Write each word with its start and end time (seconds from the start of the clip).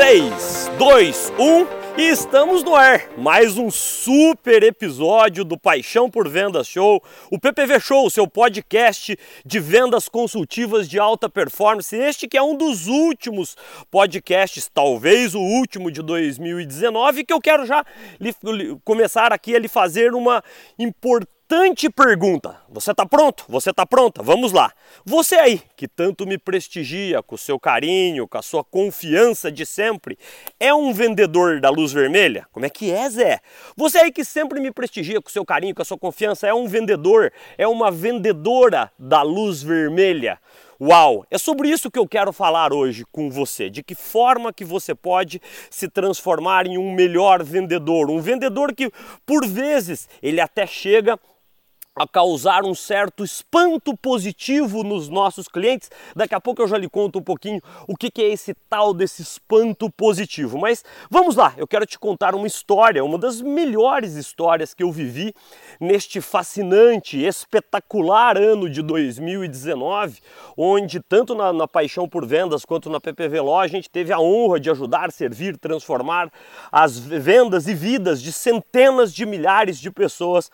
3, 0.00 0.70
2, 0.78 1.32
1 1.38 2.00
e 2.00 2.08
estamos 2.08 2.64
no 2.64 2.74
ar. 2.74 3.10
Mais 3.18 3.58
um 3.58 3.70
super 3.70 4.62
episódio 4.62 5.44
do 5.44 5.58
Paixão 5.58 6.10
por 6.10 6.26
Vendas 6.26 6.66
Show, 6.66 7.04
o 7.30 7.38
PPV 7.38 7.78
Show, 7.78 8.08
seu 8.08 8.26
podcast 8.26 9.14
de 9.44 9.60
vendas 9.60 10.08
consultivas 10.08 10.88
de 10.88 10.98
alta 10.98 11.28
performance. 11.28 11.94
Este 11.94 12.26
que 12.26 12.38
é 12.38 12.42
um 12.42 12.56
dos 12.56 12.86
últimos 12.86 13.58
podcasts, 13.90 14.70
talvez 14.72 15.34
o 15.34 15.40
último 15.40 15.90
de 15.90 16.00
2019, 16.00 17.22
que 17.22 17.34
eu 17.34 17.38
quero 17.38 17.66
já 17.66 17.84
começar 18.86 19.34
aqui 19.34 19.54
a 19.54 19.58
lhe 19.58 19.68
fazer 19.68 20.14
uma 20.14 20.42
importante 20.78 21.90
pergunta. 21.90 22.58
Você 22.72 22.92
está 22.92 23.04
pronto? 23.04 23.44
Você 23.48 23.70
está 23.70 23.84
pronta? 23.84 24.22
Vamos 24.22 24.52
lá. 24.52 24.72
Você 25.04 25.34
aí 25.34 25.60
que 25.76 25.88
tanto 25.88 26.24
me 26.24 26.38
prestigia 26.38 27.20
com 27.20 27.34
o 27.34 27.38
seu 27.38 27.58
carinho, 27.58 28.28
com 28.28 28.38
a 28.38 28.42
sua 28.42 28.62
confiança 28.62 29.50
de 29.50 29.66
sempre, 29.66 30.16
é 30.60 30.72
um 30.72 30.92
vendedor 30.92 31.60
da 31.60 31.68
luz 31.68 31.92
vermelha? 31.92 32.46
Como 32.52 32.64
é 32.64 32.70
que 32.70 32.92
é, 32.92 33.10
Zé? 33.10 33.40
Você 33.76 33.98
aí 33.98 34.12
que 34.12 34.24
sempre 34.24 34.60
me 34.60 34.70
prestigia 34.70 35.20
com 35.20 35.28
o 35.28 35.32
seu 35.32 35.44
carinho, 35.44 35.74
com 35.74 35.82
a 35.82 35.84
sua 35.84 35.98
confiança, 35.98 36.46
é 36.46 36.54
um 36.54 36.68
vendedor, 36.68 37.32
é 37.58 37.66
uma 37.66 37.90
vendedora 37.90 38.92
da 38.96 39.20
luz 39.22 39.64
vermelha? 39.64 40.38
Uau! 40.80 41.26
É 41.28 41.38
sobre 41.38 41.68
isso 41.68 41.90
que 41.90 41.98
eu 41.98 42.06
quero 42.06 42.32
falar 42.32 42.72
hoje 42.72 43.04
com 43.10 43.28
você. 43.28 43.68
De 43.68 43.82
que 43.82 43.96
forma 43.96 44.52
que 44.52 44.64
você 44.64 44.94
pode 44.94 45.42
se 45.68 45.88
transformar 45.88 46.68
em 46.68 46.78
um 46.78 46.94
melhor 46.94 47.42
vendedor, 47.42 48.08
um 48.08 48.20
vendedor 48.20 48.72
que 48.72 48.92
por 49.26 49.44
vezes 49.44 50.08
ele 50.22 50.40
até 50.40 50.66
chega 50.68 51.18
a 52.00 52.08
causar 52.08 52.64
um 52.64 52.74
certo 52.74 53.22
espanto 53.22 53.94
positivo 53.94 54.82
nos 54.82 55.10
nossos 55.10 55.46
clientes. 55.46 55.90
Daqui 56.16 56.34
a 56.34 56.40
pouco 56.40 56.62
eu 56.62 56.66
já 56.66 56.78
lhe 56.78 56.88
conto 56.88 57.18
um 57.18 57.22
pouquinho 57.22 57.60
o 57.86 57.94
que 57.94 58.10
é 58.22 58.28
esse 58.28 58.54
tal 58.70 58.94
desse 58.94 59.20
espanto 59.20 59.90
positivo. 59.90 60.58
Mas 60.58 60.82
vamos 61.10 61.36
lá, 61.36 61.52
eu 61.58 61.66
quero 61.66 61.84
te 61.84 61.98
contar 61.98 62.34
uma 62.34 62.46
história, 62.46 63.04
uma 63.04 63.18
das 63.18 63.42
melhores 63.42 64.14
histórias 64.14 64.72
que 64.72 64.82
eu 64.82 64.90
vivi 64.90 65.34
neste 65.78 66.22
fascinante, 66.22 67.22
espetacular 67.22 68.38
ano 68.38 68.70
de 68.70 68.80
2019, 68.80 70.20
onde 70.56 71.00
tanto 71.00 71.34
na, 71.34 71.52
na 71.52 71.68
Paixão 71.68 72.08
por 72.08 72.26
Vendas 72.26 72.64
quanto 72.64 72.88
na 72.88 72.98
PPV 72.98 73.42
Law 73.42 73.60
a 73.60 73.68
gente 73.68 73.90
teve 73.90 74.10
a 74.10 74.18
honra 74.18 74.58
de 74.58 74.70
ajudar, 74.70 75.12
servir, 75.12 75.58
transformar 75.58 76.32
as 76.72 76.98
vendas 76.98 77.68
e 77.68 77.74
vidas 77.74 78.22
de 78.22 78.32
centenas 78.32 79.12
de 79.12 79.26
milhares 79.26 79.78
de 79.78 79.90
pessoas 79.90 80.50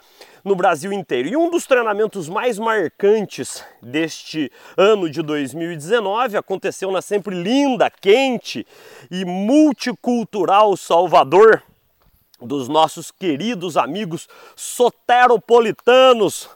no 0.47 0.55
Brasil 0.55 0.93
inteiro. 0.93 1.29
E 1.29 1.37
um 1.37 1.51
dos 1.51 1.67
treinamentos 1.67 2.29
mais 2.29 2.57
marcantes 2.57 3.65
deste 3.83 4.49
ano 4.77 5.11
de 5.11 5.21
2019 5.21 6.37
aconteceu 6.37 6.93
na 6.93 7.03
sempre 7.03 7.35
linda, 7.35 7.91
quente 7.91 8.65
e 9.11 9.25
multicultural 9.25 10.77
Salvador 10.77 11.65
dos 12.41 12.69
nossos 12.69 13.11
queridos 13.11 13.77
amigos 13.77 14.29
soteropolitanos 14.55 16.49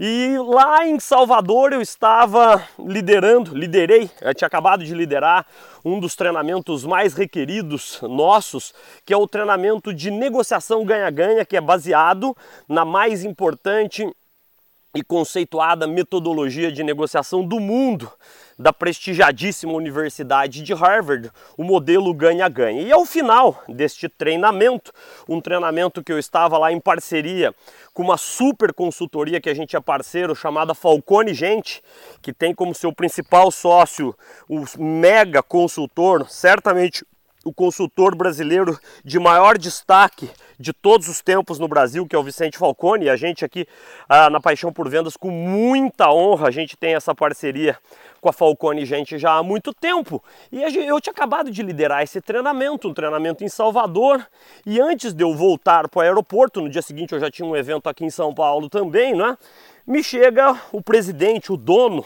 e 0.00 0.36
lá 0.38 0.86
em 0.86 1.00
Salvador 1.00 1.72
eu 1.72 1.82
estava 1.82 2.64
liderando, 2.78 3.52
liderei, 3.52 4.08
eu 4.20 4.32
tinha 4.32 4.46
acabado 4.46 4.84
de 4.84 4.94
liderar 4.94 5.44
um 5.88 5.98
dos 5.98 6.14
treinamentos 6.14 6.84
mais 6.84 7.14
requeridos 7.14 8.00
nossos, 8.02 8.74
que 9.04 9.14
é 9.14 9.16
o 9.16 9.26
treinamento 9.26 9.92
de 9.94 10.10
negociação 10.10 10.84
ganha-ganha, 10.84 11.44
que 11.44 11.56
é 11.56 11.60
baseado 11.60 12.36
na 12.68 12.84
mais 12.84 13.24
importante 13.24 14.06
e 14.94 15.02
conceituada 15.02 15.86
metodologia 15.86 16.72
de 16.72 16.82
negociação 16.82 17.44
do 17.44 17.60
mundo, 17.60 18.10
da 18.58 18.72
prestigiadíssima 18.72 19.72
Universidade 19.72 20.62
de 20.62 20.74
Harvard, 20.74 21.30
o 21.56 21.62
modelo 21.62 22.12
ganha-ganha. 22.12 22.82
E 22.82 22.90
ao 22.90 23.04
final 23.04 23.62
deste 23.68 24.08
treinamento, 24.08 24.92
um 25.28 25.40
treinamento 25.40 26.02
que 26.02 26.12
eu 26.12 26.18
estava 26.18 26.58
lá 26.58 26.72
em 26.72 26.80
parceria 26.80 27.54
com 27.94 28.02
uma 28.02 28.16
super 28.16 28.72
consultoria 28.72 29.40
que 29.40 29.50
a 29.50 29.54
gente 29.54 29.76
é 29.76 29.80
parceiro, 29.80 30.34
chamada 30.34 30.74
Falcone 30.74 31.34
Gente, 31.34 31.82
que 32.20 32.32
tem 32.32 32.54
como 32.54 32.74
seu 32.74 32.92
principal 32.92 33.50
sócio 33.50 34.14
o 34.48 34.64
mega 34.78 35.42
consultor, 35.42 36.28
certamente 36.28 37.04
o 37.48 37.52
consultor 37.52 38.14
brasileiro 38.14 38.78
de 39.02 39.18
maior 39.18 39.56
destaque 39.56 40.30
de 40.60 40.72
todos 40.72 41.08
os 41.08 41.22
tempos 41.22 41.58
no 41.58 41.66
Brasil, 41.66 42.06
que 42.06 42.14
é 42.14 42.18
o 42.18 42.22
Vicente 42.22 42.58
Falcone, 42.58 43.06
e 43.06 43.10
a 43.10 43.16
gente 43.16 43.42
aqui 43.44 43.66
ah, 44.06 44.28
na 44.28 44.38
Paixão 44.38 44.70
por 44.70 44.88
Vendas, 44.88 45.16
com 45.16 45.30
muita 45.30 46.10
honra, 46.10 46.48
a 46.48 46.50
gente 46.50 46.76
tem 46.76 46.94
essa 46.94 47.14
parceria 47.14 47.78
com 48.20 48.28
a 48.28 48.32
Falcone 48.32 48.84
gente 48.84 49.16
já 49.16 49.32
há 49.32 49.42
muito 49.42 49.72
tempo. 49.72 50.22
E 50.52 50.60
eu 50.62 51.00
tinha 51.00 51.12
acabado 51.12 51.50
de 51.50 51.62
liderar 51.62 52.02
esse 52.02 52.20
treinamento, 52.20 52.88
um 52.88 52.92
treinamento 52.92 53.42
em 53.42 53.48
Salvador, 53.48 54.26
e 54.66 54.78
antes 54.78 55.14
de 55.14 55.24
eu 55.24 55.34
voltar 55.34 55.88
para 55.88 56.00
o 56.00 56.02
aeroporto, 56.02 56.60
no 56.60 56.68
dia 56.68 56.82
seguinte 56.82 57.14
eu 57.14 57.20
já 57.20 57.30
tinha 57.30 57.48
um 57.48 57.56
evento 57.56 57.88
aqui 57.88 58.04
em 58.04 58.10
São 58.10 58.34
Paulo 58.34 58.68
também, 58.68 59.14
né? 59.14 59.38
Me 59.86 60.02
chega 60.02 60.54
o 60.70 60.82
presidente, 60.82 61.50
o 61.50 61.56
dono 61.56 62.04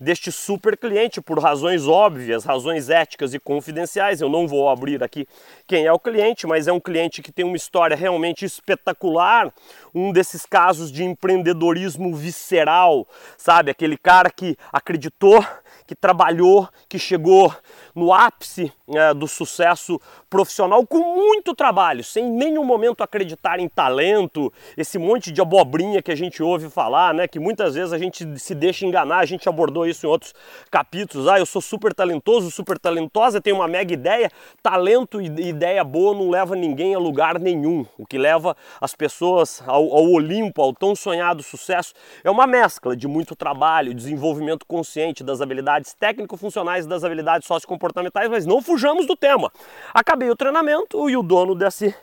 deste 0.00 0.30
super 0.30 0.76
cliente 0.76 1.20
por 1.20 1.38
razões 1.38 1.86
óbvias, 1.86 2.44
razões 2.44 2.88
éticas 2.88 3.34
e 3.34 3.38
confidenciais. 3.38 4.20
Eu 4.20 4.28
não 4.28 4.46
vou 4.46 4.68
abrir 4.68 5.02
aqui 5.02 5.26
quem 5.66 5.86
é 5.86 5.92
o 5.92 5.98
cliente, 5.98 6.46
mas 6.46 6.68
é 6.68 6.72
um 6.72 6.80
cliente 6.80 7.22
que 7.22 7.32
tem 7.32 7.44
uma 7.44 7.56
história 7.56 7.96
realmente 7.96 8.44
espetacular, 8.44 9.52
um 9.94 10.12
desses 10.12 10.46
casos 10.46 10.92
de 10.92 11.04
empreendedorismo 11.04 12.14
visceral, 12.14 13.06
sabe? 13.36 13.70
Aquele 13.70 13.96
cara 13.96 14.30
que 14.30 14.56
acreditou, 14.72 15.44
que 15.86 15.94
trabalhou, 15.94 16.68
que 16.88 16.98
chegou 16.98 17.54
no 17.94 18.12
ápice 18.12 18.72
é, 18.94 19.12
do 19.12 19.26
sucesso 19.26 20.00
profissional 20.30 20.86
com 20.86 20.98
muito 20.98 21.54
trabalho, 21.54 22.04
sem 22.04 22.26
em 22.26 22.30
nenhum 22.30 22.64
momento 22.64 23.02
acreditar 23.02 23.58
em 23.58 23.68
talento, 23.68 24.52
esse 24.76 24.98
monte 24.98 25.32
de 25.32 25.40
abobrinha 25.40 26.02
que 26.02 26.10
a 26.10 26.16
gente 26.16 26.42
ouve 26.42 26.68
falar, 26.68 27.14
né? 27.14 27.26
Que 27.26 27.38
muitas 27.38 27.74
vezes 27.74 27.92
a 27.92 27.98
gente 27.98 28.38
se 28.38 28.54
deixa 28.54 28.86
enganar, 28.86 29.18
a 29.18 29.24
gente 29.24 29.48
abordou 29.48 29.86
isso 29.86 30.06
em 30.06 30.08
outros 30.08 30.34
capítulos. 30.70 31.26
Ah, 31.28 31.38
eu 31.38 31.46
sou 31.46 31.62
super 31.62 31.94
talentoso, 31.94 32.50
super 32.50 32.78
talentosa, 32.78 33.40
tenho 33.40 33.56
uma 33.56 33.68
mega 33.68 33.92
ideia. 33.92 34.30
Talento 34.62 35.20
e 35.20 35.26
ideia 35.26 35.82
boa 35.82 36.14
não 36.14 36.30
leva 36.30 36.54
ninguém 36.54 36.94
a 36.94 36.98
lugar 36.98 37.38
nenhum. 37.38 37.86
O 37.96 38.06
que 38.06 38.18
leva 38.18 38.56
as 38.80 38.94
pessoas 38.94 39.62
ao, 39.66 39.84
ao 39.94 40.04
Olimpo, 40.10 40.62
ao 40.62 40.72
tão 40.72 40.94
sonhado 40.94 41.42
sucesso, 41.42 41.94
é 42.22 42.30
uma 42.30 42.46
mescla 42.46 42.96
de 42.96 43.08
muito 43.08 43.34
trabalho, 43.34 43.94
desenvolvimento 43.94 44.66
consciente 44.66 45.24
das 45.24 45.40
habilidades 45.40 45.57
técnico-funcionais 45.94 46.84
e 46.84 46.88
das 46.88 47.04
habilidades 47.04 47.46
sociocomportamentais, 47.46 48.28
mas 48.28 48.46
não 48.46 48.60
fujamos 48.60 49.06
do 49.06 49.16
tema. 49.16 49.52
Acabei 49.92 50.30
o 50.30 50.36
treinamento 50.36 51.08
e 51.08 51.16
o 51.16 51.22
dono 51.22 51.54
desse, 51.54 51.94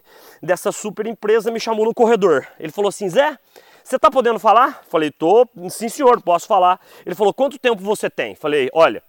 dessa 0.41 0.71
super 0.71 1.05
empresa 1.05 1.51
me 1.51 1.59
chamou 1.59 1.85
no 1.85 1.93
corredor. 1.93 2.47
Ele 2.59 2.71
falou 2.71 2.89
assim: 2.89 3.09
Zé, 3.09 3.37
você 3.83 3.97
está 3.97 4.09
podendo 4.09 4.39
falar? 4.39 4.83
Falei, 4.89 5.11
tô, 5.11 5.47
sim 5.69 5.89
senhor, 5.89 6.19
posso 6.19 6.47
falar. 6.47 6.79
Ele 7.05 7.13
falou, 7.13 7.31
quanto 7.31 7.59
tempo 7.59 7.83
você 7.83 8.09
tem? 8.09 8.33
Falei, 8.33 8.67
olha, 8.73 9.03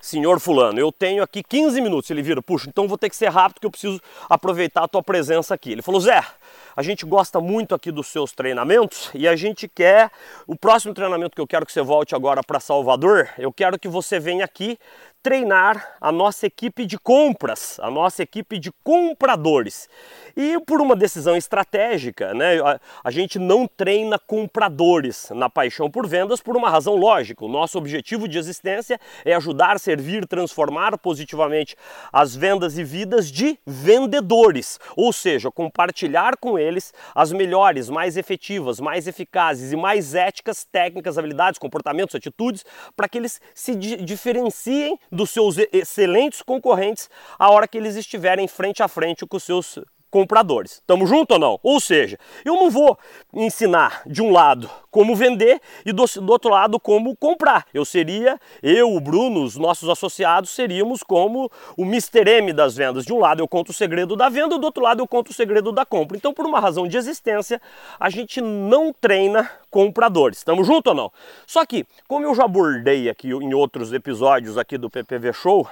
senhor 0.00 0.40
fulano, 0.40 0.78
eu 0.78 0.90
tenho 0.90 1.22
aqui 1.22 1.42
15 1.42 1.80
minutos. 1.80 2.10
Ele 2.10 2.22
vira, 2.22 2.42
puxa, 2.42 2.68
então 2.68 2.88
vou 2.88 2.98
ter 2.98 3.10
que 3.10 3.16
ser 3.16 3.28
rápido 3.28 3.60
que 3.60 3.66
eu 3.66 3.70
preciso 3.70 4.00
aproveitar 4.28 4.84
a 4.84 4.88
tua 4.88 5.02
presença 5.02 5.54
aqui. 5.54 5.72
Ele 5.72 5.82
falou, 5.82 6.00
Zé, 6.00 6.24
a 6.76 6.82
gente 6.82 7.04
gosta 7.04 7.40
muito 7.40 7.74
aqui 7.74 7.90
dos 7.90 8.06
seus 8.06 8.32
treinamentos 8.32 9.10
e 9.14 9.28
a 9.28 9.36
gente 9.36 9.68
quer, 9.68 10.10
o 10.46 10.56
próximo 10.56 10.94
treinamento 10.94 11.34
que 11.34 11.40
eu 11.40 11.46
quero 11.46 11.66
que 11.66 11.72
você 11.72 11.82
volte 11.82 12.14
agora 12.14 12.42
para 12.42 12.60
Salvador, 12.60 13.28
eu 13.38 13.52
quero 13.52 13.78
que 13.78 13.88
você 13.88 14.18
venha 14.18 14.44
aqui 14.44 14.78
treinar 15.22 15.96
a 16.00 16.10
nossa 16.10 16.46
equipe 16.46 16.86
de 16.86 16.98
compras, 16.98 17.78
a 17.80 17.90
nossa 17.90 18.22
equipe 18.22 18.58
de 18.58 18.72
compradores. 18.82 19.88
E 20.36 20.58
por 20.60 20.80
uma 20.80 20.96
decisão 20.96 21.36
estratégica, 21.36 22.32
né, 22.32 22.56
a, 23.04 23.10
gente 23.10 23.38
não 23.38 23.66
treina 23.66 24.18
compradores 24.18 25.28
na 25.34 25.50
paixão 25.50 25.90
por 25.90 26.06
vendas 26.06 26.40
por 26.40 26.56
uma 26.56 26.70
razão 26.70 26.96
lógica. 26.96 27.44
O 27.44 27.48
nosso 27.48 27.76
objetivo 27.76 28.26
de 28.26 28.38
existência 28.38 28.98
é 29.24 29.34
ajudar, 29.34 29.78
servir, 29.78 30.26
transformar 30.26 30.96
positivamente 30.96 31.76
as 32.12 32.34
vendas 32.34 32.78
e 32.78 32.84
vidas 32.84 33.30
de 33.30 33.58
vendedores, 33.66 34.78
ou 34.96 35.12
seja, 35.12 35.50
compartilhar 35.50 36.36
com 36.36 36.58
eles 36.58 36.94
as 37.14 37.32
melhores, 37.32 37.90
mais 37.90 38.16
efetivas, 38.16 38.80
mais 38.80 39.06
eficazes 39.06 39.72
e 39.72 39.76
mais 39.76 40.14
éticas 40.14 40.64
técnicas, 40.64 41.18
habilidades, 41.18 41.58
comportamentos, 41.58 42.14
atitudes, 42.14 42.64
para 42.96 43.08
que 43.08 43.18
eles 43.18 43.40
se 43.54 43.74
di 43.74 43.96
diferenciem 43.96 44.98
dos 45.10 45.30
seus 45.30 45.56
excelentes 45.72 46.42
concorrentes 46.42 47.10
a 47.38 47.50
hora 47.50 47.66
que 47.66 47.78
eles 47.78 47.96
estiverem 47.96 48.46
frente 48.46 48.82
a 48.82 48.88
frente 48.88 49.26
com 49.26 49.36
os 49.36 49.42
seus 49.42 49.78
compradores. 50.10 50.82
Tamo 50.86 51.06
junto 51.06 51.32
ou 51.32 51.38
não? 51.38 51.60
Ou 51.62 51.80
seja, 51.80 52.18
eu 52.44 52.54
não 52.54 52.70
vou 52.70 52.98
ensinar 53.32 54.02
de 54.06 54.20
um 54.20 54.32
lado 54.32 54.68
como 54.90 55.14
vender 55.14 55.60
e 55.86 55.92
do, 55.92 56.04
do, 56.04 56.32
outro 56.32 56.50
lado 56.50 56.80
como 56.80 57.16
comprar. 57.16 57.66
Eu 57.72 57.84
seria, 57.84 58.38
eu, 58.62 58.92
o 58.92 59.00
Bruno, 59.00 59.44
os 59.44 59.56
nossos 59.56 59.88
associados 59.88 60.50
seríamos 60.50 61.02
como 61.02 61.50
o 61.76 61.84
Mr. 61.84 62.28
M 62.28 62.52
das 62.52 62.76
vendas. 62.76 63.04
De 63.04 63.12
um 63.12 63.18
lado 63.18 63.40
eu 63.40 63.48
conto 63.48 63.70
o 63.70 63.72
segredo 63.72 64.16
da 64.16 64.28
venda, 64.28 64.58
do 64.58 64.64
outro 64.64 64.82
lado 64.82 65.00
eu 65.00 65.06
conto 65.06 65.30
o 65.30 65.34
segredo 65.34 65.70
da 65.70 65.86
compra. 65.86 66.16
Então, 66.16 66.34
por 66.34 66.44
uma 66.44 66.60
razão 66.60 66.88
de 66.88 66.96
existência, 66.96 67.60
a 67.98 68.10
gente 68.10 68.40
não 68.40 68.92
treina 68.92 69.48
compradores. 69.70 70.38
Estamos 70.38 70.66
junto 70.66 70.88
ou 70.88 70.94
não? 70.94 71.12
Só 71.46 71.64
que, 71.64 71.86
como 72.08 72.26
eu 72.26 72.34
já 72.34 72.44
abordei 72.44 73.08
aqui 73.08 73.28
em 73.28 73.54
outros 73.54 73.92
episódios 73.92 74.58
aqui 74.58 74.76
do 74.76 74.90
PPV 74.90 75.32
Show, 75.32 75.68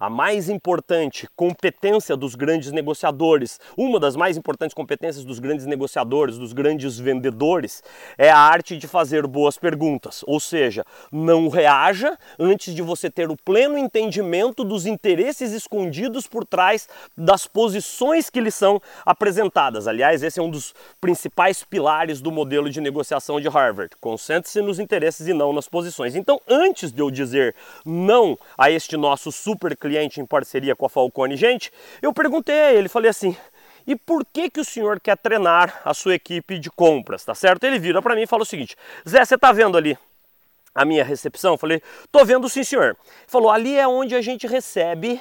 a 0.00 0.08
mais 0.08 0.48
importante 0.48 1.28
competência 1.36 2.16
dos 2.16 2.34
grandes 2.34 2.72
negociadores, 2.72 3.60
uma 3.76 4.00
das 4.00 4.16
mais 4.16 4.38
importantes 4.38 4.72
competências 4.72 5.26
dos 5.26 5.38
grandes 5.38 5.66
negociadores, 5.66 6.38
dos 6.38 6.54
grandes 6.54 6.98
vendedores, 6.98 7.82
é 8.16 8.30
a 8.30 8.38
arte 8.38 8.78
de 8.78 8.88
fazer 8.88 9.26
boas 9.26 9.58
perguntas. 9.58 10.24
Ou 10.26 10.40
seja, 10.40 10.86
não 11.12 11.48
reaja 11.48 12.16
antes 12.38 12.74
de 12.74 12.80
você 12.80 13.10
ter 13.10 13.30
o 13.30 13.36
pleno 13.36 13.76
entendimento 13.76 14.64
dos 14.64 14.86
interesses 14.86 15.52
escondidos 15.52 16.26
por 16.26 16.46
trás 16.46 16.88
das 17.14 17.46
posições 17.46 18.30
que 18.30 18.40
lhe 18.40 18.50
são 18.50 18.80
apresentadas. 19.04 19.86
Aliás, 19.86 20.22
esse 20.22 20.40
é 20.40 20.42
um 20.42 20.50
dos 20.50 20.74
principais 20.98 21.62
pilares 21.62 22.22
do 22.22 22.32
modelo 22.32 22.70
de 22.70 22.80
negociação 22.80 23.38
de 23.38 23.48
Harvard. 23.48 23.94
Concentre-se 24.00 24.62
nos 24.62 24.78
interesses 24.78 25.26
e 25.26 25.34
não 25.34 25.52
nas 25.52 25.68
posições. 25.68 26.16
Então, 26.16 26.40
antes 26.48 26.90
de 26.90 27.02
eu 27.02 27.10
dizer 27.10 27.54
não 27.84 28.38
a 28.56 28.70
este 28.70 28.96
nosso 28.96 29.30
super 29.30 29.76
cliente 29.76 29.89
em 29.98 30.26
parceria 30.26 30.76
com 30.76 30.86
a 30.86 30.88
Falcone, 30.88 31.36
gente, 31.36 31.72
eu 32.00 32.12
perguntei 32.12 32.60
a 32.60 32.72
ele, 32.72 32.88
falei 32.88 33.10
assim: 33.10 33.36
e 33.86 33.96
por 33.96 34.24
que 34.24 34.50
que 34.50 34.60
o 34.60 34.64
senhor 34.64 35.00
quer 35.00 35.16
treinar 35.16 35.80
a 35.84 35.92
sua 35.94 36.14
equipe 36.14 36.58
de 36.58 36.70
compras, 36.70 37.24
tá 37.24 37.34
certo? 37.34 37.64
Ele 37.64 37.78
vira 37.78 38.00
para 38.00 38.14
mim 38.14 38.22
e 38.22 38.26
fala 38.26 38.42
o 38.42 38.46
seguinte: 38.46 38.76
Zé, 39.08 39.24
você 39.24 39.36
tá 39.36 39.52
vendo 39.52 39.76
ali 39.76 39.98
a 40.74 40.84
minha 40.84 41.04
recepção? 41.04 41.56
Falei: 41.56 41.82
tô 42.10 42.24
vendo 42.24 42.48
sim, 42.48 42.62
senhor. 42.62 42.96
Falou: 43.26 43.50
ali 43.50 43.76
é 43.76 43.88
onde 43.88 44.14
a 44.14 44.22
gente 44.22 44.46
recebe 44.46 45.20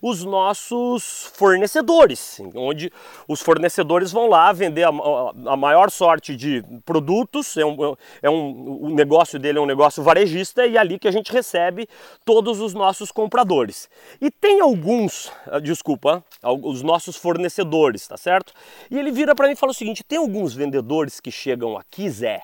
os 0.00 0.24
nossos 0.24 1.30
fornecedores, 1.34 2.40
onde 2.54 2.92
os 3.26 3.40
fornecedores 3.40 4.12
vão 4.12 4.28
lá 4.28 4.52
vender 4.52 4.84
a, 4.84 4.90
a 4.90 5.56
maior 5.56 5.90
sorte 5.90 6.36
de 6.36 6.64
produtos, 6.84 7.56
é 7.56 7.64
um, 7.64 7.96
é 8.22 8.30
um, 8.30 8.82
o 8.82 8.90
negócio 8.90 9.38
dele 9.38 9.58
é 9.58 9.60
um 9.60 9.66
negócio 9.66 10.02
varejista 10.02 10.66
e 10.66 10.76
é 10.76 10.80
ali 10.80 10.98
que 10.98 11.08
a 11.08 11.12
gente 11.12 11.32
recebe 11.32 11.88
todos 12.24 12.60
os 12.60 12.74
nossos 12.74 13.10
compradores. 13.10 13.88
E 14.20 14.30
tem 14.30 14.60
alguns, 14.60 15.32
ah, 15.46 15.58
desculpa, 15.58 16.24
os 16.62 16.82
nossos 16.82 17.16
fornecedores, 17.16 18.06
tá 18.06 18.16
certo? 18.16 18.52
E 18.90 18.98
ele 18.98 19.10
vira 19.10 19.34
para 19.34 19.46
mim 19.46 19.54
e 19.54 19.56
fala 19.56 19.72
o 19.72 19.74
seguinte: 19.74 20.04
tem 20.04 20.18
alguns 20.18 20.54
vendedores 20.54 21.20
que 21.20 21.30
chegam 21.30 21.76
aqui, 21.76 22.08
Zé, 22.08 22.42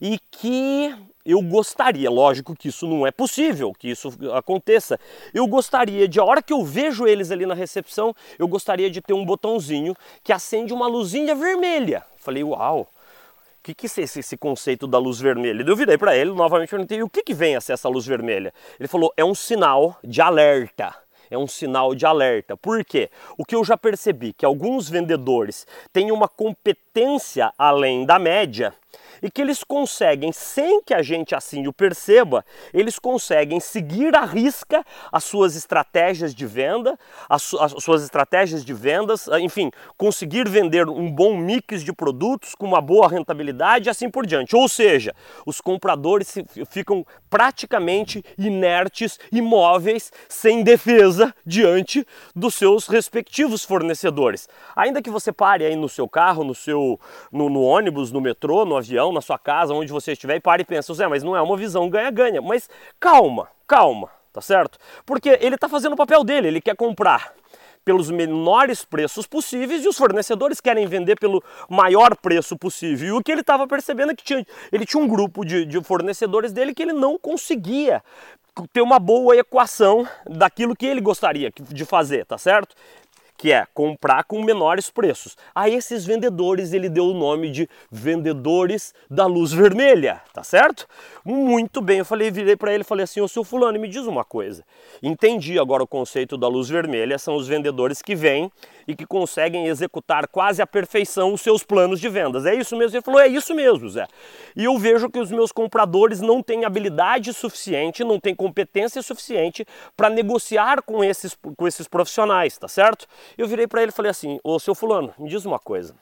e 0.00 0.18
que 0.30 0.94
eu 1.24 1.40
gostaria, 1.40 2.10
lógico 2.10 2.54
que 2.54 2.68
isso 2.68 2.86
não 2.86 3.06
é 3.06 3.10
possível, 3.10 3.72
que 3.72 3.88
isso 3.88 4.12
aconteça. 4.34 4.98
Eu 5.32 5.46
gostaria 5.46 6.06
de, 6.06 6.20
a 6.20 6.24
hora 6.24 6.42
que 6.42 6.52
eu 6.52 6.64
vejo 6.64 7.06
eles 7.06 7.30
ali 7.30 7.46
na 7.46 7.54
recepção, 7.54 8.14
eu 8.38 8.46
gostaria 8.46 8.90
de 8.90 9.00
ter 9.00 9.14
um 9.14 9.24
botãozinho 9.24 9.96
que 10.22 10.32
acende 10.32 10.72
uma 10.72 10.86
luzinha 10.86 11.34
vermelha. 11.34 12.04
Falei, 12.16 12.44
uau, 12.44 12.82
o 12.82 13.62
que, 13.62 13.74
que 13.74 13.86
é 13.86 14.02
esse, 14.02 14.20
esse 14.20 14.36
conceito 14.36 14.86
da 14.86 14.98
luz 14.98 15.18
vermelha? 15.18 15.64
Eu 15.66 15.76
virei 15.76 15.96
para 15.96 16.14
ele, 16.14 16.30
novamente 16.32 16.68
perguntei, 16.68 17.02
o 17.02 17.08
que, 17.08 17.22
que 17.22 17.32
vem 17.32 17.56
a 17.56 17.60
ser 17.60 17.72
essa 17.72 17.88
luz 17.88 18.04
vermelha? 18.04 18.52
Ele 18.78 18.88
falou, 18.88 19.12
é 19.16 19.24
um 19.24 19.34
sinal 19.34 19.98
de 20.04 20.20
alerta 20.20 20.94
é 21.30 21.38
um 21.38 21.46
sinal 21.46 21.94
de 21.94 22.06
alerta. 22.06 22.56
Por 22.56 22.84
quê? 22.84 23.10
O 23.36 23.44
que 23.44 23.54
eu 23.54 23.64
já 23.64 23.76
percebi 23.76 24.32
que 24.32 24.44
alguns 24.44 24.88
vendedores 24.88 25.66
têm 25.92 26.12
uma 26.12 26.28
competência 26.28 27.52
além 27.58 28.04
da 28.04 28.18
média 28.18 28.72
e 29.22 29.30
que 29.30 29.40
eles 29.40 29.62
conseguem, 29.64 30.32
sem 30.32 30.82
que 30.82 30.94
a 30.94 31.02
gente 31.02 31.34
assim 31.34 31.66
o 31.66 31.72
perceba, 31.72 32.44
eles 32.72 32.98
conseguem 32.98 33.60
seguir 33.60 34.14
à 34.14 34.24
risca 34.24 34.84
as 35.10 35.24
suas 35.24 35.56
estratégias 35.56 36.34
de 36.34 36.46
venda, 36.46 36.98
as, 37.28 37.42
su 37.42 37.58
as 37.58 37.72
suas 37.82 38.02
estratégias 38.02 38.64
de 38.64 38.72
vendas, 38.72 39.28
ah, 39.28 39.40
enfim, 39.40 39.70
conseguir 39.96 40.48
vender 40.48 40.88
um 40.88 41.10
bom 41.10 41.36
mix 41.36 41.82
de 41.82 41.92
produtos 41.92 42.54
com 42.54 42.66
uma 42.66 42.80
boa 42.80 43.08
rentabilidade 43.08 43.88
e 43.88 43.90
assim 43.90 44.10
por 44.10 44.26
diante. 44.26 44.56
Ou 44.56 44.68
seja, 44.68 45.14
os 45.46 45.60
compradores 45.60 46.34
ficam 46.70 47.06
praticamente 47.28 48.24
inertes, 48.38 49.18
imóveis, 49.32 50.12
sem 50.28 50.62
defesa 50.62 51.34
diante 51.44 52.06
dos 52.34 52.54
seus 52.54 52.86
respectivos 52.86 53.64
fornecedores. 53.64 54.48
Ainda 54.76 55.02
que 55.02 55.10
você 55.10 55.32
pare 55.32 55.64
aí 55.64 55.76
no 55.76 55.88
seu 55.88 56.08
carro, 56.08 56.44
no 56.44 56.54
seu 56.54 57.00
no, 57.32 57.48
no 57.48 57.62
ônibus, 57.62 58.12
no 58.12 58.20
metrô, 58.20 58.64
no 58.64 58.76
avião, 58.76 59.03
na 59.12 59.20
sua 59.20 59.38
casa, 59.38 59.74
onde 59.74 59.92
você 59.92 60.12
estiver, 60.12 60.36
e 60.36 60.40
pare 60.40 60.62
e 60.62 60.64
pensa, 60.64 60.92
Zé, 60.94 61.06
mas 61.06 61.22
não 61.22 61.36
é 61.36 61.42
uma 61.42 61.56
visão 61.56 61.88
ganha-ganha. 61.88 62.40
Mas 62.40 62.68
calma, 62.98 63.48
calma, 63.66 64.10
tá 64.32 64.40
certo? 64.40 64.78
Porque 65.04 65.38
ele 65.40 65.54
está 65.54 65.68
fazendo 65.68 65.92
o 65.94 65.96
papel 65.96 66.24
dele, 66.24 66.48
ele 66.48 66.60
quer 66.60 66.76
comprar 66.76 67.32
pelos 67.84 68.10
menores 68.10 68.84
preços 68.84 69.26
possíveis 69.26 69.84
e 69.84 69.88
os 69.88 69.96
fornecedores 69.96 70.60
querem 70.60 70.86
vender 70.86 71.18
pelo 71.18 71.42
maior 71.68 72.16
preço 72.16 72.56
possível. 72.56 73.08
E 73.08 73.12
o 73.12 73.22
que 73.22 73.30
ele 73.30 73.42
estava 73.42 73.66
percebendo 73.66 74.12
é 74.12 74.14
que 74.14 74.24
tinha, 74.24 74.44
ele 74.72 74.86
tinha 74.86 75.02
um 75.02 75.06
grupo 75.06 75.44
de, 75.44 75.66
de 75.66 75.82
fornecedores 75.82 76.52
dele 76.52 76.74
que 76.74 76.82
ele 76.82 76.94
não 76.94 77.18
conseguia 77.18 78.02
ter 78.72 78.80
uma 78.80 78.98
boa 78.98 79.36
equação 79.36 80.08
daquilo 80.26 80.76
que 80.76 80.86
ele 80.86 81.00
gostaria 81.00 81.52
de 81.54 81.84
fazer, 81.84 82.24
tá 82.24 82.38
certo? 82.38 82.74
Que 83.36 83.52
é 83.52 83.66
comprar 83.74 84.24
com 84.24 84.42
menores 84.42 84.90
preços. 84.90 85.36
A 85.54 85.68
esses 85.68 86.04
vendedores 86.04 86.72
ele 86.72 86.88
deu 86.88 87.06
o 87.06 87.14
nome 87.14 87.50
de 87.50 87.68
vendedores 87.90 88.94
da 89.10 89.26
luz 89.26 89.52
vermelha, 89.52 90.22
tá 90.32 90.42
certo? 90.42 90.86
Muito 91.24 91.80
bem, 91.80 91.98
eu 91.98 92.04
falei, 92.04 92.30
virei 92.30 92.56
para 92.56 92.72
ele 92.72 92.84
falei 92.84 93.04
assim, 93.04 93.20
ô 93.20 93.28
seu 93.28 93.44
fulano, 93.44 93.78
me 93.78 93.88
diz 93.88 94.06
uma 94.06 94.24
coisa. 94.24 94.64
Entendi 95.02 95.58
agora 95.58 95.82
o 95.82 95.86
conceito 95.86 96.36
da 96.36 96.48
luz 96.48 96.68
vermelha, 96.68 97.18
são 97.18 97.34
os 97.36 97.48
vendedores 97.48 98.00
que 98.00 98.14
vêm 98.14 98.50
e 98.86 98.94
que 98.94 99.06
conseguem 99.06 99.66
executar 99.66 100.28
quase 100.28 100.60
à 100.62 100.66
perfeição 100.66 101.32
os 101.32 101.40
seus 101.40 101.62
planos 101.62 102.00
de 102.00 102.08
vendas. 102.08 102.46
É 102.46 102.54
isso 102.54 102.76
mesmo? 102.76 102.96
Ele 102.96 103.04
falou, 103.04 103.20
é 103.20 103.28
isso 103.28 103.54
mesmo, 103.54 103.88
Zé. 103.88 104.06
E 104.56 104.64
eu 104.64 104.76
vejo 104.78 105.10
que 105.10 105.18
os 105.18 105.30
meus 105.30 105.52
compradores 105.52 106.20
não 106.20 106.42
têm 106.42 106.64
habilidade 106.64 107.32
suficiente, 107.32 108.04
não 108.04 108.20
têm 108.20 108.34
competência 108.34 109.02
suficiente 109.02 109.66
para 109.96 110.10
negociar 110.10 110.82
com 110.82 111.02
esses, 111.02 111.36
com 111.56 111.66
esses 111.66 111.88
profissionais, 111.88 112.58
tá 112.58 112.68
certo? 112.68 113.06
Eu 113.36 113.46
virei 113.46 113.66
para 113.66 113.82
ele 113.82 113.90
e 113.90 113.94
falei 113.94 114.10
assim, 114.10 114.38
ô 114.42 114.58
seu 114.58 114.74
fulano, 114.74 115.14
me 115.18 115.28
diz 115.28 115.44
uma 115.44 115.58
coisa. 115.58 115.94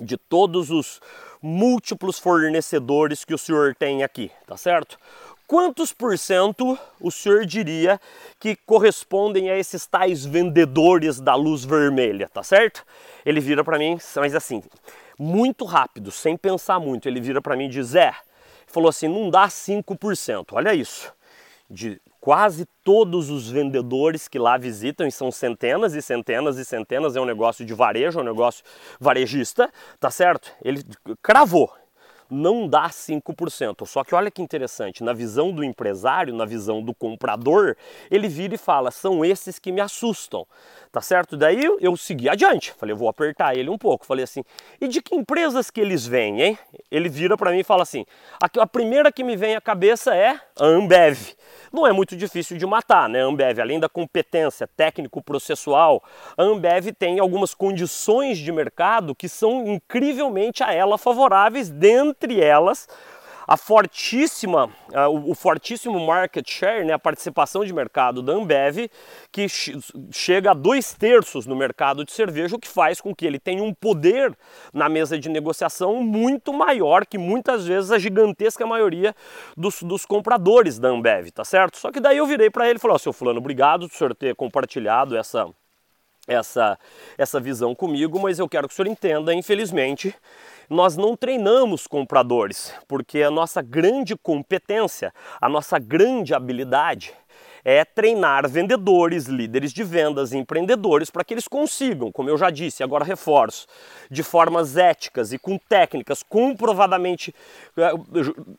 De 0.00 0.16
todos 0.16 0.70
os 0.70 1.00
múltiplos 1.42 2.20
fornecedores 2.20 3.24
que 3.24 3.34
o 3.34 3.38
senhor 3.38 3.74
tem 3.74 4.04
aqui, 4.04 4.30
tá 4.46 4.56
certo? 4.56 4.96
Quantos 5.48 5.94
por 5.94 6.16
cento 6.18 6.78
o 7.00 7.10
senhor 7.10 7.46
diria 7.46 7.98
que 8.38 8.54
correspondem 8.54 9.50
a 9.50 9.56
esses 9.56 9.86
tais 9.86 10.24
vendedores 10.24 11.18
da 11.18 11.34
luz 11.34 11.64
vermelha, 11.64 12.28
tá 12.28 12.42
certo? 12.42 12.84
Ele 13.24 13.40
vira 13.40 13.64
para 13.64 13.78
mim, 13.78 13.98
mas 14.16 14.34
assim, 14.34 14.62
muito 15.18 15.64
rápido, 15.64 16.12
sem 16.12 16.36
pensar 16.36 16.78
muito, 16.78 17.08
ele 17.08 17.20
vira 17.20 17.40
para 17.40 17.56
mim 17.56 17.64
e 17.64 17.70
diz: 17.70 17.94
"É". 17.94 18.14
Falou 18.66 18.90
assim: 18.90 19.08
"Não 19.08 19.30
dá 19.30 19.48
5%". 19.48 20.52
Olha 20.52 20.74
isso. 20.74 21.12
De 21.70 22.00
quase 22.20 22.66
todos 22.84 23.30
os 23.30 23.50
vendedores 23.50 24.28
que 24.28 24.38
lá 24.38 24.58
visitam, 24.58 25.06
e 25.06 25.12
são 25.12 25.30
centenas 25.30 25.94
e 25.94 26.02
centenas 26.02 26.58
e 26.58 26.64
centenas, 26.64 27.16
é 27.16 27.20
um 27.20 27.24
negócio 27.24 27.64
de 27.64 27.72
varejo, 27.72 28.18
é 28.18 28.22
um 28.22 28.24
negócio 28.24 28.64
varejista, 29.00 29.70
tá 29.98 30.10
certo? 30.10 30.52
Ele 30.62 30.82
cravou 31.22 31.72
não 32.30 32.68
dá 32.68 32.88
5%. 32.88 33.86
Só 33.86 34.04
que 34.04 34.14
olha 34.14 34.30
que 34.30 34.42
interessante, 34.42 35.02
na 35.02 35.12
visão 35.12 35.52
do 35.52 35.64
empresário, 35.64 36.34
na 36.34 36.44
visão 36.44 36.82
do 36.82 36.94
comprador, 36.94 37.76
ele 38.10 38.28
vira 38.28 38.54
e 38.54 38.58
fala: 38.58 38.90
são 38.90 39.24
esses 39.24 39.58
que 39.58 39.72
me 39.72 39.80
assustam, 39.80 40.46
tá 40.92 41.00
certo? 41.00 41.36
Daí 41.36 41.64
eu 41.80 41.96
segui 41.96 42.28
adiante, 42.28 42.72
falei: 42.72 42.94
vou 42.94 43.08
apertar 43.08 43.56
ele 43.56 43.70
um 43.70 43.78
pouco. 43.78 44.06
Falei 44.06 44.24
assim: 44.24 44.44
e 44.80 44.86
de 44.86 45.00
que 45.00 45.14
empresas 45.14 45.70
que 45.70 45.80
eles 45.80 46.06
vêm, 46.06 46.42
hein? 46.42 46.58
Ele 46.90 47.08
vira 47.08 47.36
para 47.36 47.50
mim 47.50 47.60
e 47.60 47.64
fala 47.64 47.82
assim: 47.82 48.04
a, 48.42 48.62
a 48.62 48.66
primeira 48.66 49.10
que 49.10 49.24
me 49.24 49.36
vem 49.36 49.56
à 49.56 49.60
cabeça 49.60 50.14
é 50.14 50.38
a 50.58 50.64
Ambev. 50.64 51.34
Não 51.72 51.86
é 51.86 51.92
muito 51.92 52.16
difícil 52.16 52.56
de 52.56 52.66
matar, 52.66 53.08
né? 53.08 53.22
A 53.22 53.26
Ambev, 53.26 53.60
além 53.60 53.80
da 53.80 53.88
competência 53.88 54.66
técnico-processual, 54.66 56.02
a 56.36 56.42
Ambev 56.42 56.92
tem 56.98 57.18
algumas 57.18 57.54
condições 57.54 58.38
de 58.38 58.52
mercado 58.52 59.14
que 59.14 59.28
são 59.28 59.66
incrivelmente 59.66 60.62
a 60.62 60.72
ela 60.72 60.98
favoráveis 60.98 61.70
dentro 61.70 62.18
entre 62.18 62.40
elas 62.40 62.88
a 63.48 63.56
fortíssima, 63.56 64.70
o, 65.10 65.30
o, 65.30 65.34
fortíssimo 65.34 65.98
market 65.98 66.46
share, 66.46 66.84
né, 66.84 66.92
a 66.92 66.98
participação 66.98 67.64
de 67.64 67.72
mercado 67.72 68.20
da 68.20 68.34
Ambev, 68.34 68.90
que 69.32 69.46
chega 70.12 70.50
a 70.50 70.54
dois 70.54 70.92
terços 70.92 71.46
no 71.46 71.56
mercado 71.56 72.04
de 72.04 72.12
cerveja, 72.12 72.56
o 72.56 72.58
que 72.58 72.68
faz 72.68 73.00
com 73.00 73.14
que 73.14 73.24
ele 73.24 73.38
tenha 73.38 73.62
um 73.62 73.72
poder 73.72 74.36
na 74.70 74.86
mesa 74.86 75.18
de 75.18 75.30
negociação 75.30 76.02
muito 76.02 76.52
maior 76.52 77.06
que 77.06 77.16
muitas 77.16 77.66
vezes 77.66 77.90
a 77.90 77.98
gigantesca 77.98 78.66
maioria 78.66 79.16
dos, 79.56 79.82
dos 79.82 80.04
compradores 80.04 80.78
da 80.78 80.88
Ambev, 80.88 81.30
tá 81.30 81.42
certo? 81.42 81.78
Só 81.78 81.90
que 81.90 82.00
daí 82.00 82.18
eu 82.18 82.26
virei 82.26 82.50
para 82.50 82.68
ele 82.68 82.76
e 82.76 82.78
falei, 82.78 82.92
ó, 82.92 82.96
oh, 82.96 82.98
seu 82.98 83.14
fulano, 83.14 83.38
obrigado 83.38 83.88
por 83.88 83.96
senhor 83.96 84.14
ter 84.14 84.34
compartilhado 84.34 85.16
essa, 85.16 85.48
essa, 86.26 86.78
essa 87.16 87.40
visão 87.40 87.74
comigo, 87.74 88.20
mas 88.20 88.38
eu 88.38 88.46
quero 88.46 88.68
que 88.68 88.74
o 88.74 88.76
senhor 88.76 88.88
entenda, 88.88 89.32
infelizmente, 89.32 90.14
nós 90.68 90.96
não 90.96 91.16
treinamos 91.16 91.86
compradores, 91.86 92.74
porque 92.86 93.22
a 93.22 93.30
nossa 93.30 93.62
grande 93.62 94.16
competência, 94.16 95.12
a 95.40 95.48
nossa 95.48 95.78
grande 95.78 96.34
habilidade 96.34 97.14
é 97.70 97.84
treinar 97.84 98.48
vendedores, 98.48 99.26
líderes 99.26 99.74
de 99.74 99.84
vendas, 99.84 100.32
empreendedores 100.32 101.10
para 101.10 101.22
que 101.22 101.34
eles 101.34 101.46
consigam, 101.46 102.10
como 102.10 102.30
eu 102.30 102.38
já 102.38 102.48
disse, 102.48 102.82
agora 102.82 103.04
reforço, 103.04 103.66
de 104.10 104.22
formas 104.22 104.78
éticas 104.78 105.34
e 105.34 105.38
com 105.38 105.58
técnicas 105.58 106.22
comprovadamente 106.22 107.34
é, 107.76 107.90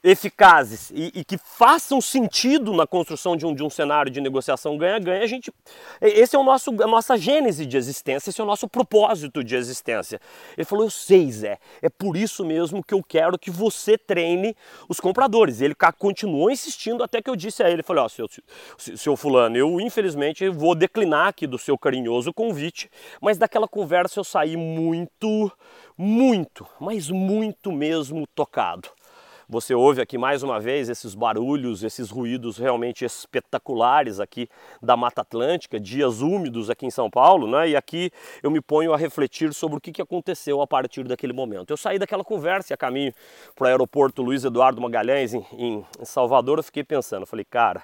eficazes 0.03 0.91
e, 0.93 1.11
e 1.15 1.25
que 1.25 1.39
façam 1.39 1.99
sentido 1.99 2.71
na 2.71 2.85
construção 2.85 3.35
de 3.35 3.47
um, 3.47 3.55
de 3.55 3.63
um 3.63 3.69
cenário 3.69 4.11
de 4.11 4.21
negociação 4.21 4.77
ganha-ganha, 4.77 5.23
a 5.23 5.27
gente 5.27 5.51
esse 5.99 6.35
é 6.35 6.39
o 6.39 6.43
nosso 6.43 6.69
a 6.69 6.87
nossa 6.87 7.17
gênese 7.17 7.65
de 7.65 7.77
existência, 7.77 8.29
esse 8.29 8.39
é 8.39 8.43
o 8.43 8.47
nosso 8.47 8.67
propósito 8.67 9.43
de 9.43 9.55
existência. 9.55 10.21
Ele 10.55 10.65
falou: 10.65 10.85
"Eu 10.85 10.91
sei, 10.91 11.31
Zé, 11.31 11.57
é 11.81 11.89
por 11.89 12.15
isso 12.15 12.45
mesmo 12.45 12.83
que 12.83 12.93
eu 12.93 13.01
quero 13.01 13.39
que 13.39 13.49
você 13.49 13.97
treine 13.97 14.55
os 14.87 14.99
compradores". 14.99 15.61
Ele 15.61 15.73
continuou 15.97 16.51
insistindo 16.51 17.03
até 17.03 17.23
que 17.23 17.29
eu 17.29 17.35
disse 17.35 17.63
a 17.63 17.71
ele, 17.71 17.81
falei: 17.81 18.03
"Ó, 18.03 18.05
oh, 18.05 18.09
seu, 18.09 18.27
seu 18.99 19.15
fulano, 19.15 19.57
eu 19.57 19.79
infelizmente 19.79 20.47
vou 20.49 20.75
declinar 20.75 21.27
aqui 21.27 21.47
do 21.47 21.57
seu 21.57 21.77
carinhoso 21.77 22.33
convite, 22.33 22.89
mas 23.21 23.37
daquela 23.37 23.67
conversa 23.67 24.19
eu 24.19 24.23
saí 24.23 24.57
muito, 24.57 25.51
muito, 25.97 26.67
mas 26.79 27.09
muito 27.09 27.71
mesmo 27.71 28.27
tocado. 28.35 28.89
Você 29.51 29.73
ouve 29.73 29.99
aqui 29.99 30.15
mais 30.15 30.43
uma 30.43 30.59
vez 30.59 30.89
esses 30.89 31.15
barulhos, 31.15 31.81
esses 31.81 32.11
ruídos 32.11 32.59
realmente 32.59 33.03
espetaculares 33.03 34.19
aqui 34.19 34.47
da 34.79 34.95
Mata 34.95 35.21
Atlântica, 35.21 35.79
dias 35.79 36.21
úmidos 36.21 36.69
aqui 36.69 36.85
em 36.85 36.91
São 36.91 37.09
Paulo, 37.09 37.49
né? 37.49 37.69
E 37.69 37.75
aqui 37.75 38.11
eu 38.43 38.51
me 38.51 38.61
ponho 38.61 38.93
a 38.93 38.97
refletir 38.97 39.51
sobre 39.51 39.79
o 39.79 39.81
que 39.81 39.99
aconteceu 40.03 40.61
a 40.61 40.67
partir 40.67 41.03
daquele 41.03 41.33
momento. 41.33 41.71
Eu 41.71 41.77
saí 41.77 41.97
daquela 41.97 42.23
conversa 42.23 42.71
e 42.71 42.75
a 42.75 42.77
caminho 42.77 43.11
para 43.55 43.65
o 43.65 43.67
aeroporto 43.67 44.21
Luiz 44.21 44.45
Eduardo 44.45 44.79
Magalhães 44.79 45.33
em, 45.33 45.43
em 45.51 45.85
Salvador, 46.03 46.59
eu 46.59 46.63
fiquei 46.63 46.83
pensando, 46.83 47.25
falei, 47.25 47.43
cara, 47.43 47.83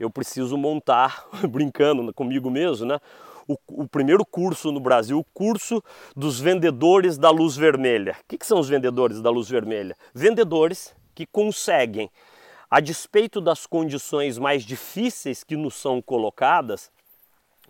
eu 0.00 0.08
preciso 0.08 0.56
montar, 0.56 1.26
brincando 1.48 2.12
comigo 2.14 2.50
mesmo, 2.50 2.86
né? 2.86 2.98
O, 3.46 3.82
o, 3.82 3.88
primeiro 3.88 4.24
curso 4.24 4.70
no 4.72 4.80
Brasil, 4.80 5.18
o 5.18 5.24
curso 5.34 5.82
dos 6.16 6.38
vendedores 6.40 7.18
da 7.18 7.30
luz 7.30 7.56
vermelha. 7.56 8.16
O 8.20 8.24
que, 8.28 8.38
que 8.38 8.46
são 8.46 8.60
os 8.60 8.68
vendedores 8.68 9.20
da 9.20 9.28
luz 9.28 9.48
vermelha? 9.48 9.96
Vendedores 10.14 10.94
que 11.14 11.26
conseguem, 11.26 12.10
a 12.70 12.78
despeito 12.78 13.40
das 13.40 13.66
condições 13.66 14.38
mais 14.38 14.62
difíceis 14.62 15.42
que 15.42 15.56
nos 15.56 15.74
são 15.74 16.00
colocadas, 16.00 16.92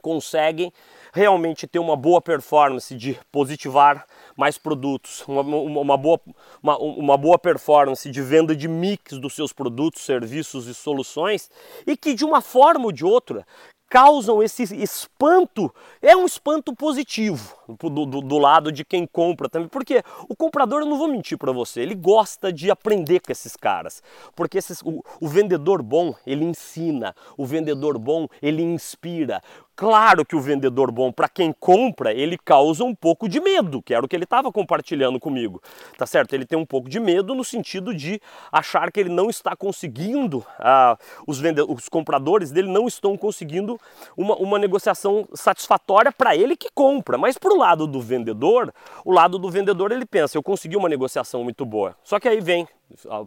conseguem 0.02 0.70
realmente 1.12 1.66
ter 1.66 1.78
uma 1.78 1.96
boa 1.96 2.20
performance 2.20 2.94
de 2.94 3.18
positivar 3.30 4.06
mais 4.36 4.56
produtos, 4.56 5.22
uma, 5.26 5.42
uma, 5.42 5.80
uma, 5.80 5.96
boa, 5.96 6.20
uma, 6.62 6.78
uma 6.78 7.16
boa 7.16 7.38
performance 7.38 8.10
de 8.10 8.22
venda 8.22 8.54
de 8.54 8.68
mix 8.68 9.18
dos 9.18 9.34
seus 9.34 9.52
produtos, 9.52 10.02
serviços 10.02 10.66
e 10.66 10.74
soluções 10.74 11.50
e 11.86 11.96
que 11.96 12.14
de 12.14 12.24
uma 12.24 12.40
forma 12.40 12.86
ou 12.86 12.92
de 12.92 13.04
outra 13.04 13.44
causam 13.90 14.40
esse 14.40 14.62
espanto, 14.80 15.74
é 16.00 16.16
um 16.16 16.24
espanto 16.24 16.72
positivo 16.72 17.56
do, 17.68 18.06
do, 18.06 18.20
do, 18.20 18.38
lado 18.38 18.70
de 18.70 18.84
quem 18.84 19.04
compra 19.04 19.48
também, 19.48 19.68
porque 19.68 20.00
o 20.28 20.36
comprador, 20.36 20.82
eu 20.82 20.86
não 20.86 20.96
vou 20.96 21.08
mentir 21.08 21.36
para 21.36 21.50
você, 21.50 21.80
ele 21.80 21.96
gosta 21.96 22.52
de 22.52 22.70
aprender 22.70 23.18
com 23.18 23.32
esses 23.32 23.56
caras, 23.56 24.00
porque 24.36 24.58
esses, 24.58 24.80
o, 24.82 25.02
o 25.20 25.26
vendedor 25.26 25.82
bom, 25.82 26.14
ele 26.24 26.44
ensina, 26.44 27.14
o 27.36 27.44
vendedor 27.44 27.98
bom, 27.98 28.28
ele 28.40 28.62
inspira, 28.62 29.42
Claro 29.80 30.26
que 30.26 30.36
o 30.36 30.40
vendedor 30.42 30.92
bom, 30.92 31.10
para 31.10 31.26
quem 31.26 31.54
compra, 31.58 32.12
ele 32.12 32.36
causa 32.36 32.84
um 32.84 32.94
pouco 32.94 33.26
de 33.26 33.40
medo, 33.40 33.80
que 33.80 33.94
era 33.94 34.04
o 34.04 34.06
que 34.06 34.14
ele 34.14 34.24
estava 34.24 34.52
compartilhando 34.52 35.18
comigo, 35.18 35.62
tá 35.96 36.04
certo? 36.04 36.34
Ele 36.34 36.44
tem 36.44 36.58
um 36.58 36.66
pouco 36.66 36.86
de 36.86 37.00
medo 37.00 37.34
no 37.34 37.42
sentido 37.42 37.94
de 37.94 38.20
achar 38.52 38.92
que 38.92 39.00
ele 39.00 39.08
não 39.08 39.30
está 39.30 39.56
conseguindo, 39.56 40.44
ah, 40.58 40.98
os, 41.26 41.40
os 41.66 41.88
compradores 41.88 42.50
dele 42.50 42.68
não 42.70 42.86
estão 42.86 43.16
conseguindo 43.16 43.80
uma, 44.14 44.36
uma 44.36 44.58
negociação 44.58 45.26
satisfatória 45.32 46.12
para 46.12 46.36
ele 46.36 46.58
que 46.58 46.68
compra. 46.74 47.16
Mas 47.16 47.38
para 47.38 47.54
o 47.54 47.56
lado 47.56 47.86
do 47.86 48.02
vendedor, 48.02 48.74
o 49.02 49.10
lado 49.10 49.38
do 49.38 49.50
vendedor 49.50 49.92
ele 49.92 50.04
pensa, 50.04 50.36
eu 50.36 50.42
consegui 50.42 50.76
uma 50.76 50.90
negociação 50.90 51.42
muito 51.42 51.64
boa. 51.64 51.96
Só 52.04 52.20
que 52.20 52.28
aí 52.28 52.42
vem 52.42 52.68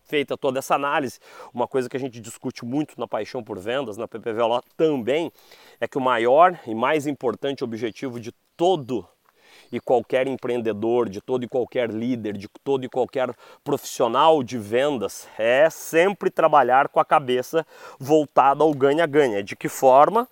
feita 0.06 0.38
toda 0.38 0.60
essa 0.60 0.76
análise, 0.76 1.20
uma 1.54 1.68
coisa 1.68 1.90
que 1.90 1.98
a 1.98 2.00
gente 2.00 2.20
discute 2.20 2.66
muito 2.66 3.00
na 3.00 3.08
Paixão 3.08 3.44
por 3.44 3.60
Vendas, 3.60 3.98
na 3.98 4.08
PPV 4.08 4.42
também, 4.76 5.32
é 5.80 5.88
que 5.88 5.98
o 5.98 6.02
maior 6.02 6.60
e 6.66 6.74
mais 6.74 7.08
importante 7.08 7.64
objetivo 7.64 8.20
de 8.20 8.32
todo 8.56 9.08
e 9.72 9.80
qualquer 9.80 10.28
empreendedor, 10.28 11.10
de 11.10 11.20
todo 11.20 11.44
e 11.44 11.48
qualquer 11.48 11.90
líder, 11.90 12.38
de 12.38 12.48
todo 12.64 12.86
e 12.86 12.90
qualquer 12.90 13.36
profissional 13.64 14.44
de 14.44 14.58
vendas 14.58 15.28
é 15.38 15.68
sempre 15.70 16.30
trabalhar 16.30 16.90
com 16.90 17.00
a 17.00 17.06
cabeça 17.06 17.66
voltada 18.00 18.64
ao 18.64 18.72
ganha-ganha. 18.74 19.44
De 19.44 19.56
que 19.56 19.68
forma 19.68 20.28